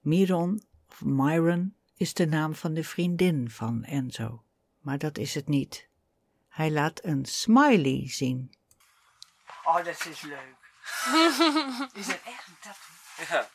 Miron 0.00 0.62
of 0.88 1.04
Myron 1.04 1.74
is 1.96 2.14
de 2.14 2.26
naam 2.26 2.54
van 2.54 2.74
de 2.74 2.84
vriendin 2.84 3.50
van 3.50 3.84
Enzo. 3.84 4.44
Maar 4.80 4.98
dat 4.98 5.18
is 5.18 5.34
het 5.34 5.48
niet. 5.48 5.88
Hij 6.48 6.70
laat 6.70 7.04
een 7.04 7.24
smiley 7.24 8.08
zien. 8.08 8.54
Oh, 9.64 9.84
dat 9.84 10.06
is 10.06 10.20
leuk. 10.20 10.56
Is 11.94 12.06
het 12.06 12.20
echt 12.24 12.46
een 12.46 12.56
tattoo? 12.60 13.36
Ja. 13.36 13.48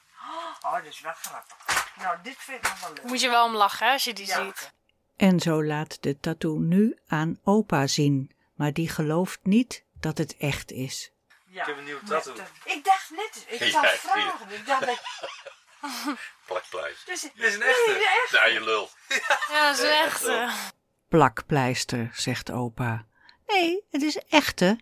Oh, 0.61 0.73
dat 0.73 0.85
is 0.85 1.01
wel 1.01 1.13
grappig. 1.13 1.80
Nou, 1.97 2.17
dit 2.23 2.35
vind 2.37 2.57
ik 2.57 2.63
nog 2.69 2.79
wel 2.79 2.93
leuk. 2.93 3.03
Moet 3.03 3.21
je 3.21 3.29
wel 3.29 3.45
om 3.45 3.55
lachen 3.55 3.85
hè, 3.87 3.91
als 3.93 4.03
je 4.03 4.13
die 4.13 4.25
Ja. 4.27 4.43
ziet. 4.45 4.71
Enzo 5.17 5.63
laat 5.63 6.03
de 6.03 6.19
tattoo 6.19 6.57
nu 6.59 6.97
aan 7.07 7.39
opa 7.43 7.87
zien, 7.87 8.31
maar 8.55 8.73
die 8.73 8.89
gelooft 8.89 9.39
niet 9.43 9.83
dat 9.99 10.17
het 10.17 10.37
echt 10.37 10.71
is. 10.71 11.11
Ja. 11.47 11.61
Ik 11.61 11.67
heb 11.67 11.77
een 11.77 11.83
nieuwe 11.83 12.03
tattoo. 12.03 12.33
ik 12.65 12.83
dacht 12.83 13.09
net, 13.09 13.45
ik 13.49 13.71
zou 13.71 13.87
vragen. 13.87 14.51
Ik 14.51 14.65
dacht 14.65 14.85
dat... 14.85 15.01
Plakpleister. 16.47 17.13
Dus, 17.13 17.21
Dit 17.21 17.31
is 17.43 17.55
een 17.55 17.61
echte. 17.61 17.91
Nee, 17.91 18.05
echte. 18.23 18.35
Ja, 18.37 18.45
je 18.45 18.61
lul. 18.63 18.89
Ja, 19.49 19.67
dat 19.69 19.77
is 19.79 19.83
echt. 19.89 20.23
eh, 20.25 20.53
Plakpleister, 21.09 22.09
zegt 22.13 22.51
opa. 22.51 23.05
Nee, 23.47 23.83
het 23.91 24.01
is 24.01 24.17
echte. 24.17 24.79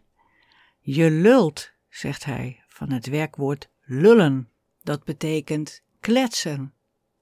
Je 0.80 1.10
lult, 1.12 1.72
zegt 1.90 2.24
hij, 2.26 2.64
van 2.68 2.92
het 2.92 3.06
werkwoord 3.08 3.68
lullen. 3.82 4.52
Dat 4.84 5.04
betekent 5.04 5.82
kletsen. 6.00 6.74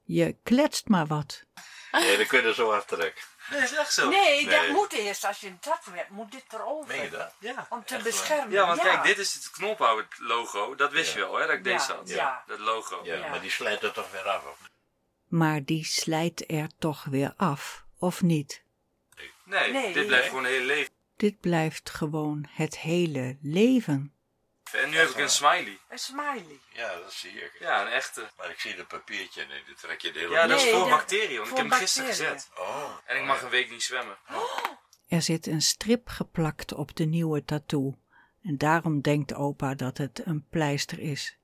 Je 0.08 0.36
kletst 0.42 0.88
maar 0.88 1.06
wat. 1.06 1.44
Nee, 1.92 2.16
dan 2.16 2.26
kun 2.26 2.40
je 2.40 2.46
er 2.48 2.54
zo 2.54 2.72
aftrekken. 2.72 3.24
Nee, 3.50 3.60
is 3.60 3.74
echt 3.74 3.92
zo. 3.92 4.08
Nee, 4.08 4.46
dat 4.48 4.68
moet 4.68 4.92
eerst. 4.92 5.24
Als 5.24 5.40
je 5.40 5.46
een 5.46 5.58
tattoo 5.58 5.94
hebt, 5.94 6.10
moet 6.10 6.32
dit 6.32 6.44
erover. 6.52 6.88
Meen 6.96 7.02
je 7.04 7.10
dat? 7.10 7.34
Ja. 7.40 7.66
Om 7.70 7.84
te 7.84 7.98
beschermen. 8.02 8.50
Ja, 8.50 8.66
want 8.66 8.80
kijk, 8.80 9.02
dit 9.04 9.18
is 9.18 9.34
het 9.34 9.50
knolpower 9.50 10.06
logo. 10.18 10.74
Dat 10.74 10.92
wist 10.92 11.12
Ja. 11.12 11.18
je 11.18 11.24
wel, 11.24 11.34
hè, 11.38 11.46
dat 11.46 11.56
ik 11.56 11.64
deze 11.64 11.92
Ja, 11.92 11.96
had. 11.96 12.08
ja. 12.08 12.42
Dat 12.46 12.58
logo. 12.58 13.00
Ja, 13.04 13.14
Ja. 13.14 13.28
maar 13.28 13.40
die 13.40 13.50
slijt 13.50 13.82
er 13.82 13.92
toch 13.92 14.10
weer 14.10 14.28
af. 14.28 14.44
Of? 14.44 14.58
niet? 14.60 14.70
Maar 15.28 15.64
die 15.64 15.84
slijt 15.84 16.44
er 16.50 16.68
toch 16.78 17.04
weer 17.04 17.32
af, 17.36 17.84
of 17.98 18.22
niet? 18.22 18.62
Nee, 19.44 19.72
Nee, 19.72 19.92
dit 19.92 20.06
blijft 20.06 20.10
nee. 20.10 20.22
gewoon 20.28 20.44
een 20.44 20.50
hele 20.50 20.64
leven. 20.64 20.92
Dit 21.16 21.40
blijft 21.40 21.90
gewoon 21.90 22.46
het 22.50 22.78
hele 22.78 23.36
leven. 23.42 24.12
En 24.74 24.90
nu 24.90 24.96
heb 24.96 25.08
ik 25.08 25.16
een 25.16 25.28
smiley. 25.30 25.78
Een 25.88 25.98
smiley. 25.98 26.60
Ja, 26.72 26.96
dat 26.98 27.12
zie 27.12 27.30
ik. 27.30 27.56
Ja, 27.60 27.82
een 27.86 27.92
echte. 27.92 28.30
Maar 28.36 28.50
ik 28.50 28.60
zie 28.60 28.76
dat 28.76 28.88
papiertje 28.88 29.42
en 29.42 29.48
die 29.66 29.74
trek 29.74 30.00
je 30.00 30.12
de 30.12 30.18
hele 30.18 30.32
Ja, 30.34 30.46
dat 30.46 30.60
is 30.60 30.70
voor 30.70 30.78
dat- 30.78 30.88
bacteriën, 30.88 31.36
want 31.38 31.50
ik 31.50 31.56
heb 31.56 31.70
hem 31.70 31.78
gisteren 31.78 32.08
gezet. 32.08 32.50
Oh. 32.58 32.90
En 33.04 33.16
ik 33.16 33.24
mag 33.24 33.42
een 33.42 33.48
week 33.48 33.70
niet 33.70 33.82
zwemmen. 33.82 34.16
Er 35.08 35.22
zit 35.22 35.46
een 35.46 35.62
strip 35.62 36.08
geplakt 36.08 36.72
op 36.72 36.96
de 36.96 37.04
nieuwe 37.04 37.44
tattoo. 37.44 37.98
En 38.42 38.58
daarom 38.58 39.00
denkt 39.00 39.34
opa 39.34 39.74
dat 39.74 39.98
het 39.98 40.20
een 40.26 40.46
pleister 40.48 40.98
is. 40.98 41.36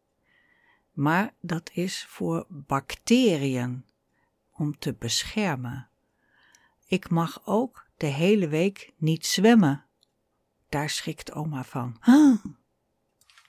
Maar 0.93 1.35
dat 1.41 1.71
is 1.73 2.07
voor 2.09 2.47
bacteriën, 2.49 3.87
om 4.53 4.79
te 4.79 4.93
beschermen. 4.95 5.89
Ik 6.87 7.09
mag 7.11 7.43
ook 7.45 7.87
de 7.97 8.07
hele 8.07 8.49
week 8.49 8.93
niet 8.97 9.27
zwemmen. 9.27 9.85
Daar 10.69 10.91
schrikt 10.91 11.33
oma 11.33 11.65
van. 11.65 11.97
Huh, 12.05 12.45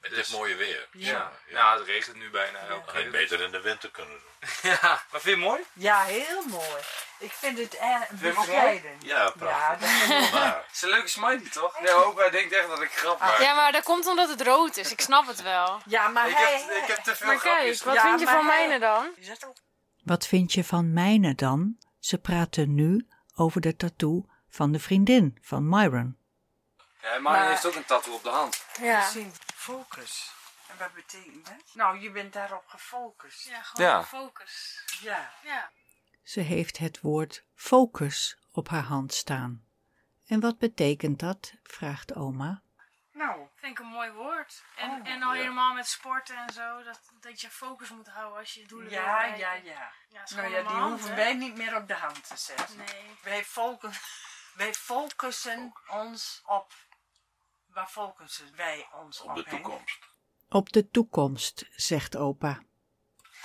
Het 0.09 0.17
is 0.17 0.29
mooie 0.29 0.55
weer. 0.55 0.87
Ja. 0.91 1.31
ja, 1.47 1.77
het 1.77 1.85
regent 1.87 2.15
nu 2.17 2.29
bijna 2.29 2.59
elke 2.59 2.85
Dat 2.85 3.01
keer. 3.01 3.11
beter 3.11 3.41
in 3.41 3.51
de 3.51 3.61
winter 3.61 3.91
kunnen 3.91 4.13
doen. 4.13 4.49
Ja, 4.71 4.77
maar 4.81 5.01
vind 5.09 5.23
je 5.23 5.29
het 5.29 5.39
mooi? 5.39 5.61
Ja, 5.73 6.03
heel 6.03 6.45
mooi. 6.45 6.79
Ik 7.19 7.31
vind 7.31 7.57
het 7.57 7.77
eh, 7.77 8.01
bescheiden. 8.11 8.91
Ja, 8.99 9.17
Ja, 9.23 9.29
prachtig. 9.29 10.07
dat 10.07 10.19
ik 10.25 10.31
Maar, 10.33 10.55
Het 10.67 10.75
is 10.75 10.81
een 10.81 10.89
leuke 10.89 11.07
smiley, 11.07 11.49
toch? 11.51 11.79
Nee, 11.79 11.93
ook 11.93 12.19
hij 12.19 12.29
denkt 12.29 12.53
echt 12.55 12.67
dat 12.67 12.81
ik 12.81 12.91
grap 12.91 13.19
maak. 13.19 13.39
Ja, 13.39 13.53
maar 13.53 13.71
dat 13.71 13.83
komt 13.83 14.07
omdat 14.07 14.29
het 14.29 14.41
rood 14.41 14.77
is. 14.77 14.91
Ik 14.91 15.01
snap 15.01 15.27
het 15.27 15.41
wel. 15.41 15.81
Ja, 15.85 16.07
maar 16.07 16.29
Ik 16.29 16.35
hij... 16.37 16.53
heb, 16.67 16.69
ik 16.83 16.87
heb 16.87 16.97
te 17.03 17.15
veel 17.15 17.27
Maar 17.27 17.39
kijk, 17.39 17.83
wat 17.83 17.93
Ja, 17.93 18.01
vind 18.01 18.19
je 18.19 18.25
van 18.27 18.45
mijne 18.45 18.79
dan? 18.79 19.09
Dat? 19.39 19.53
Wat 20.03 20.27
vind 20.27 20.53
je 20.53 20.63
van 20.63 20.93
mijne 20.93 21.35
dan? 21.35 21.77
Ze 21.99 22.17
praten 22.17 22.75
nu 22.75 23.07
over 23.35 23.61
de 23.61 23.75
tattoo 23.75 24.25
van 24.49 24.71
de 24.71 24.79
vriendin 24.79 25.37
van 25.41 25.69
Myron. 25.69 26.17
Ja, 27.01 27.11
maar 27.11 27.21
Maar- 27.21 27.49
heeft 27.49 27.65
ook 27.65 27.75
een 27.75 27.85
tattoo 27.85 28.13
op 28.13 28.23
de 28.23 28.29
hand. 28.29 28.65
Ja. 28.81 29.09
Focus. 29.65 30.31
En 30.67 30.77
wat 30.77 30.93
betekent 30.93 31.45
dat? 31.45 31.55
Nou, 31.73 31.99
je 31.99 32.11
bent 32.11 32.33
daarop 32.33 32.67
gefocust. 32.67 33.47
Ja, 33.47 33.61
gewoon 33.61 33.89
Ja. 33.91 34.03
focus. 34.03 34.83
Ja. 35.01 35.31
Ja. 35.43 35.71
Ze 36.23 36.39
heeft 36.39 36.77
het 36.77 37.01
woord 37.01 37.43
focus 37.55 38.37
op 38.51 38.69
haar 38.69 38.83
hand 38.83 39.13
staan. 39.13 39.65
En 40.27 40.39
wat 40.39 40.57
betekent 40.57 41.19
dat? 41.19 41.53
vraagt 41.63 42.15
oma. 42.15 42.61
Nou, 43.11 43.47
Vind 43.55 43.71
ik 43.79 43.79
een 43.85 43.91
mooi 43.91 44.11
woord. 44.11 44.63
En, 44.75 44.89
Oh, 44.89 45.07
en 45.07 45.23
al 45.23 45.33
ja. 45.33 45.39
helemaal 45.41 45.73
met 45.73 45.87
sporten 45.87 46.35
en 46.37 46.53
zo, 46.53 46.83
dat, 46.83 46.99
dat 47.19 47.41
je 47.41 47.49
focus 47.49 47.89
moet 47.89 48.07
houden 48.07 48.39
als 48.39 48.53
je 48.53 48.59
je 48.59 48.67
doelen 48.67 48.89
wil 48.89 48.97
ja, 48.99 49.05
bereiken. 49.13 49.39
ja, 49.39 49.53
ja. 49.53 49.91
Ja, 50.09 50.23
Nou 50.35 50.49
ja, 50.49 50.61
die 50.61 50.69
hand, 50.69 50.89
hoeven 50.99 51.15
wij 51.15 51.33
niet 51.33 51.55
meer 51.57 51.75
op 51.75 51.87
de 51.87 51.93
hand 51.93 52.27
te 52.27 52.37
zetten. 52.37 52.77
Nee. 52.77 53.15
Wij, 53.23 53.43
focus, 53.45 53.97
wij 54.61 54.73
focussen 54.73 55.73
ons 55.87 56.41
op... 56.45 56.73
Waar 57.75 57.87
focussen 57.87 58.55
wij 58.55 58.87
ons 58.91 59.19
op? 59.19 59.29
op 59.29 59.35
de 59.35 59.43
toekomst. 59.43 59.99
Op 60.49 60.71
de 60.71 60.89
toekomst, 60.89 61.65
zegt 61.75 62.15
opa. 62.15 62.61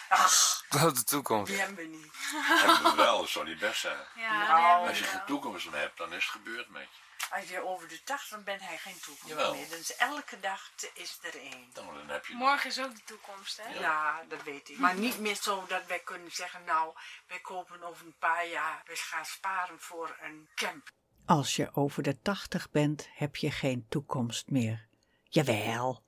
Ach, 0.09 0.65
Op 0.87 0.95
de 0.95 1.05
toekomst. 1.05 1.47
die 1.53 1.61
hebben 1.61 1.77
we 1.77 1.97
niet. 1.97 2.13
Hebben 2.33 2.91
we 2.91 2.97
wel, 2.97 3.19
dat 3.21 3.29
zou 3.29 3.49
niet 3.49 3.59
best 3.59 3.81
zijn. 3.81 3.99
Ja, 4.15 4.47
Nou, 4.47 4.89
Als 4.89 4.99
je 4.99 5.05
geen 5.05 5.25
toekomst 5.27 5.71
meer 5.71 5.81
hebt, 5.81 5.97
dan 5.99 6.13
is 6.13 6.23
het 6.23 6.33
gebeurd 6.33 6.69
met 6.69 6.83
je. 6.83 7.35
Als 7.37 7.49
je 7.49 7.65
over 7.65 7.89
de 7.89 8.03
80 8.03 8.45
bent, 8.45 8.61
hij 8.61 8.79
geen 8.79 9.01
toekomst 9.01 9.29
Jawel. 9.29 9.55
meer. 9.55 9.69
Dus 9.69 9.97
elke 9.97 10.41
dag 10.41 10.71
is 10.95 11.19
er 11.23 11.35
één. 11.41 11.71
Dan, 11.73 11.95
dan 11.95 12.09
heb 12.09 12.27
je 12.27 12.35
Morgen 12.35 12.71
is 12.71 12.81
ook 12.81 12.95
de 12.97 13.05
toekomst, 13.05 13.57
hè? 13.63 13.79
Ja. 13.79 14.25
dat 14.29 14.43
weet 14.43 14.69
ik. 14.69 14.79
Maar 14.79 14.95
niet 14.95 15.19
meer 15.19 15.35
zo 15.37 15.67
dat 15.67 15.87
wij 15.87 16.01
kunnen 16.01 16.31
zeggen, 16.33 16.65
nou, 16.65 16.95
wij 17.27 17.41
kopen 17.41 17.83
over 17.83 18.07
een 18.07 18.17
paar 18.19 18.47
jaar, 18.47 18.83
we 18.85 18.97
gaan 18.97 19.25
sparen 19.25 19.81
voor 19.81 20.17
een 20.21 20.51
camp. 20.55 20.89
Als 21.25 21.57
je 21.57 21.75
over 21.75 22.03
de 22.03 22.21
tachtig 22.23 22.71
bent, 22.71 23.09
heb 23.13 23.37
je 23.37 23.51
geen 23.51 23.85
toekomst 23.89 24.51
meer. 24.51 24.87
Jawel, 25.25 26.03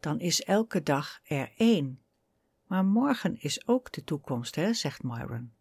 dan 0.00 0.20
is 0.20 0.42
elke 0.42 0.82
dag 0.82 1.20
er 1.24 1.52
één. 1.56 2.00
Maar 2.66 2.84
morgen 2.84 3.40
is 3.40 3.68
ook 3.68 3.92
de 3.92 4.04
toekomst, 4.04 4.54
hè, 4.54 4.72
zegt 4.72 5.02
Myron. 5.02 5.52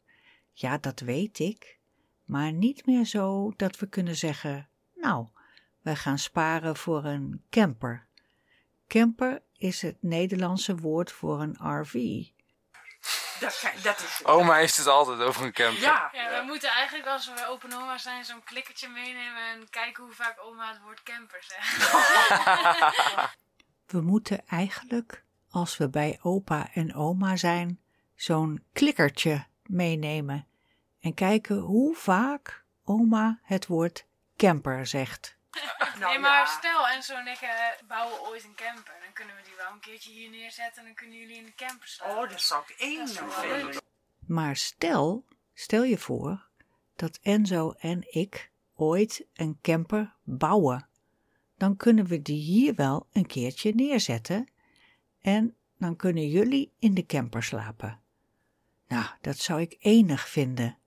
Ja, 0.51 0.77
dat 0.77 0.99
weet 0.99 1.39
ik, 1.39 1.79
maar 2.25 2.53
niet 2.53 2.85
meer 2.85 3.05
zo 3.05 3.53
dat 3.55 3.79
we 3.79 3.87
kunnen 3.87 4.15
zeggen, 4.15 4.69
nou, 4.95 5.27
we 5.81 5.95
gaan 5.95 6.19
sparen 6.19 6.75
voor 6.75 7.05
een 7.05 7.41
camper. 7.49 8.07
Camper 8.87 9.41
is 9.57 9.81
het 9.81 9.97
Nederlandse 9.99 10.75
woord 10.75 11.11
voor 11.11 11.41
een 11.41 11.79
RV. 11.79 12.23
Dat, 13.39 13.99
is 13.99 14.25
Oma 14.25 14.55
heeft 14.55 14.77
het 14.77 14.87
altijd 14.87 15.19
over 15.19 15.45
een 15.45 15.53
camper. 15.53 15.81
Ja, 15.81 16.09
Ja, 16.13 16.39
we 16.39 16.45
moeten 16.45 16.69
eigenlijk 16.69 17.07
als 17.07 17.27
we 17.27 17.47
open 17.47 17.73
oma 17.73 17.97
zijn 17.97 18.25
zo'n 18.25 18.43
klikkertje 18.43 18.87
meenemen 18.87 19.43
en 19.43 19.69
kijken 19.69 20.03
hoe 20.03 20.13
vaak 20.13 20.41
oma 20.41 20.67
het 20.67 20.81
woord 20.81 21.03
camper 21.03 21.43
zegt. 21.43 21.93
We 23.85 24.01
moeten 24.01 24.47
eigenlijk, 24.47 25.23
als 25.49 25.77
we 25.77 25.89
bij 25.89 26.19
opa 26.21 26.69
en 26.73 26.95
oma 26.95 27.35
zijn, 27.35 27.79
zo'n 28.15 28.63
klikkertje 28.73 29.45
meenemen 29.65 30.47
en 30.99 31.13
kijken 31.13 31.57
hoe 31.57 31.95
vaak 31.95 32.63
oma 32.83 33.39
het 33.43 33.67
woord 33.67 34.05
camper 34.37 34.87
zegt. 34.87 35.37
nou 35.99 36.11
nee, 36.11 36.19
maar 36.19 36.39
ja. 36.39 36.45
stel 36.45 36.87
Enzo 36.87 37.15
en 37.15 37.27
ik 37.27 37.41
eh, 37.41 37.87
bouwen 37.87 38.21
ooit 38.21 38.43
een 38.43 38.55
camper. 38.55 38.93
Dan 39.03 39.13
kunnen 39.13 39.35
we 39.35 39.41
die 39.41 39.55
wel 39.57 39.71
een 39.71 39.79
keertje 39.79 40.11
hier 40.11 40.29
neerzetten 40.29 40.77
en 40.77 40.85
dan 40.85 40.95
kunnen 40.95 41.17
jullie 41.17 41.37
in 41.37 41.45
de 41.45 41.55
camper 41.55 41.87
staan. 41.87 42.17
Oh, 42.17 42.29
dat 42.29 42.41
zou 42.41 42.63
ik 42.67 42.75
één 42.79 43.07
vinden. 43.07 43.81
Maar 44.27 44.55
stel, 44.55 45.25
stel 45.53 45.83
je 45.83 45.97
voor 45.97 46.47
dat 46.95 47.19
Enzo 47.21 47.73
en 47.77 48.13
ik 48.13 48.51
ooit 48.75 49.25
een 49.33 49.59
camper 49.61 50.13
bouwen. 50.23 50.87
Dan 51.57 51.77
kunnen 51.77 52.05
we 52.05 52.21
die 52.21 52.41
hier 52.41 52.75
wel 52.75 53.07
een 53.11 53.25
keertje 53.25 53.71
neerzetten 53.75 54.49
en 55.21 55.55
dan 55.77 55.95
kunnen 55.95 56.27
jullie 56.27 56.73
in 56.79 56.93
de 56.93 57.05
camper 57.05 57.43
slapen. 57.43 58.01
Nou, 58.87 59.05
dat 59.21 59.37
zou 59.37 59.61
ik 59.61 59.75
enig 59.79 60.27
vinden. 60.27 60.77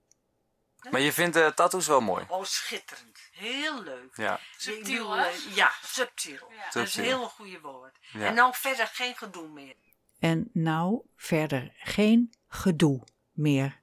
Maar 0.90 1.00
je 1.00 1.12
vindt 1.12 1.34
de 1.34 1.52
tattoos 1.54 1.86
wel 1.86 2.00
mooi. 2.00 2.24
Oh, 2.28 2.44
schitterend. 2.44 3.18
Heel 3.38 3.82
leuk. 3.82 4.16
Ja. 4.16 4.40
Subtiel, 4.56 5.10
hè? 5.10 5.30
Ja, 5.54 5.72
subtiel. 5.82 6.52
Ja. 6.52 6.70
Dat 6.70 6.86
is 6.86 6.96
een 6.96 7.04
heel 7.04 7.28
goede 7.28 7.60
woord. 7.60 7.98
Ja. 8.00 8.26
En 8.26 8.34
nou 8.34 8.54
verder 8.54 8.86
geen 8.86 9.16
gedoe 9.16 9.48
meer. 9.48 9.74
En 10.18 10.50
nou 10.52 11.00
verder 11.16 11.72
geen 11.76 12.32
gedoe 12.48 13.02
meer. 13.32 13.80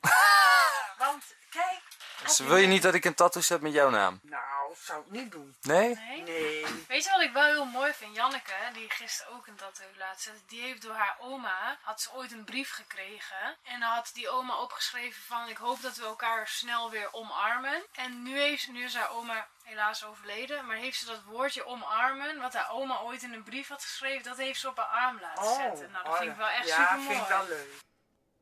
Want, 0.98 1.36
kijk. 1.50 1.80
Dus 2.22 2.38
wil 2.38 2.56
je 2.56 2.66
niet 2.66 2.82
dat 2.82 2.94
ik 2.94 3.04
een 3.04 3.14
tattoo 3.14 3.42
zet 3.42 3.60
met 3.60 3.72
jouw 3.72 3.90
naam? 3.90 4.20
Nou, 4.22 4.42
zou 4.82 5.00
ik 5.04 5.10
niet 5.10 5.30
doen. 5.30 5.54
Nee? 5.62 5.94
Nee? 5.94 6.22
Nee. 6.22 6.64
Weet 6.88 7.04
je 7.04 7.10
wat 7.10 7.20
ik 7.20 7.32
wel 7.32 7.44
heel 7.44 7.64
mooi 7.64 7.92
vind? 7.92 8.16
Janneke, 8.16 8.52
die 8.72 8.90
gisteren 8.90 9.32
ook 9.32 9.46
een 9.46 9.54
tattoo 9.54 9.86
laat 9.98 10.20
zetten, 10.20 10.42
die 10.46 10.60
heeft 10.60 10.82
door 10.82 10.94
haar 10.94 11.16
oma, 11.20 11.78
had 11.82 12.00
ze 12.00 12.12
ooit 12.14 12.32
een 12.32 12.44
brief 12.44 12.70
gekregen. 12.70 13.56
En 13.62 13.80
dan 13.80 13.90
had 13.90 14.10
die 14.14 14.28
oma 14.28 14.60
opgeschreven 14.60 15.22
van, 15.22 15.48
ik 15.48 15.56
hoop 15.56 15.82
dat 15.82 15.96
we 15.96 16.04
elkaar 16.04 16.48
snel 16.48 16.90
weer 16.90 17.12
omarmen. 17.12 17.82
En 17.92 18.22
nu, 18.22 18.38
heeft, 18.38 18.68
nu 18.68 18.84
is 18.84 18.94
haar 18.94 19.10
oma 19.10 19.48
helaas 19.62 20.04
overleden, 20.04 20.66
maar 20.66 20.76
heeft 20.76 20.98
ze 20.98 21.06
dat 21.06 21.22
woordje 21.22 21.66
omarmen, 21.66 22.40
wat 22.40 22.52
haar 22.52 22.70
oma 22.70 23.00
ooit 23.00 23.22
in 23.22 23.32
een 23.32 23.42
brief 23.42 23.68
had 23.68 23.82
geschreven, 23.82 24.22
dat 24.22 24.36
heeft 24.36 24.60
ze 24.60 24.68
op 24.68 24.76
haar 24.76 24.86
arm 24.86 25.20
laten 25.20 25.54
zetten. 25.54 25.90
Nou, 25.90 26.04
dat 26.04 26.12
oh, 26.12 26.18
vind 26.18 26.30
ik 26.30 26.36
wel 26.36 26.48
echt 26.48 26.68
ja, 26.68 26.76
super 26.76 26.94
vind 26.94 27.06
mooi. 27.06 27.20
ik 27.20 27.28
wel 27.28 27.46
leuk. 27.48 27.80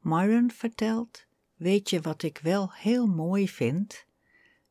Myron 0.00 0.50
vertelt, 0.50 1.24
weet 1.56 1.90
je 1.90 2.00
wat 2.00 2.22
ik 2.22 2.38
wel 2.38 2.72
heel 2.72 3.06
mooi 3.06 3.48
vind? 3.48 4.04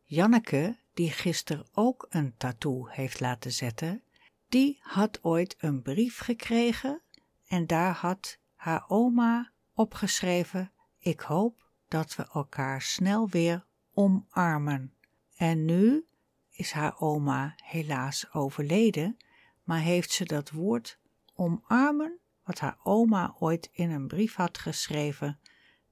Janneke, 0.04 0.79
die 1.00 1.12
gisteren 1.12 1.66
ook 1.74 2.08
een 2.10 2.38
tattoo 2.38 2.88
heeft 2.88 3.20
laten 3.20 3.52
zetten, 3.52 4.04
die 4.50 4.80
had 4.82 5.24
ooit 5.24 5.56
een 5.60 5.82
brief 5.82 6.20
gekregen 6.20 7.02
en 7.48 7.68
daar 7.68 7.94
had 7.94 8.38
haar 8.56 8.86
oma 8.88 9.52
opgeschreven: 9.74 10.72
Ik 10.98 11.20
hoop 11.20 11.70
dat 11.88 12.16
we 12.16 12.28
elkaar 12.34 12.82
snel 12.82 13.30
weer 13.30 13.66
omarmen. 13.94 14.94
En 15.36 15.66
nu 15.66 16.06
is 16.50 16.72
haar 16.72 17.00
oma 17.00 17.56
helaas 17.64 18.34
overleden, 18.34 19.18
maar 19.64 19.82
heeft 19.82 20.12
ze 20.12 20.26
dat 20.26 20.50
woord 20.50 21.00
omarmen, 21.34 22.20
wat 22.44 22.60
haar 22.60 22.78
oma 22.84 23.36
ooit 23.40 23.70
in 23.72 23.90
een 23.90 24.08
brief 24.08 24.36
had 24.36 24.58
geschreven, 24.58 25.40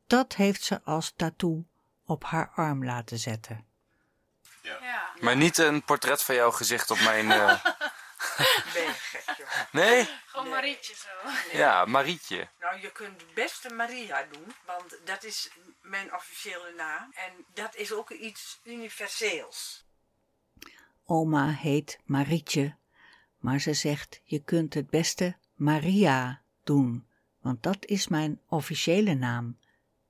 dat 0.07 0.35
heeft 0.35 0.63
ze 0.63 0.83
als 0.83 1.13
tattoo 1.15 1.65
op 2.05 2.23
haar 2.23 2.49
arm 2.49 2.85
laten 2.85 3.19
zetten. 3.19 3.66
Ja. 4.81 5.13
Maar 5.19 5.35
niet 5.35 5.57
een 5.57 5.83
portret 5.83 6.23
van 6.23 6.35
jouw 6.35 6.51
gezicht 6.51 6.91
op 6.91 6.99
mijn... 6.99 7.31
eh, 7.31 7.63
Ben 8.73 8.83
je 8.83 8.93
gek, 8.93 9.37
joh. 9.37 9.47
Nee? 9.71 10.09
Gewoon 10.25 10.49
Marietje 10.49 10.95
zo. 10.95 11.57
Ja, 11.57 11.85
Marietje. 11.85 12.49
Nou, 12.59 12.81
je 12.81 12.91
kunt 12.91 13.33
best 13.33 13.65
een 13.65 13.75
Maria 13.75 14.27
doen, 14.31 14.55
want 14.65 14.97
dat 15.05 15.23
is 15.23 15.49
mijn 15.81 16.13
officiële 16.13 16.73
naam. 16.77 17.11
En 17.13 17.45
dat 17.53 17.75
is 17.75 17.91
ook 17.93 18.09
iets 18.09 18.59
universeels. 18.63 19.85
Oma 21.05 21.49
heet 21.49 21.99
Marietje, 22.05 22.75
maar 23.37 23.59
ze 23.59 23.73
zegt 23.73 24.21
je 24.23 24.43
kunt 24.43 24.73
het 24.73 24.89
beste 24.89 25.37
Maria 25.55 26.41
doen, 26.63 27.07
want 27.41 27.63
dat 27.63 27.85
is 27.85 28.07
mijn 28.07 28.41
officiële 28.47 29.13
naam. 29.13 29.59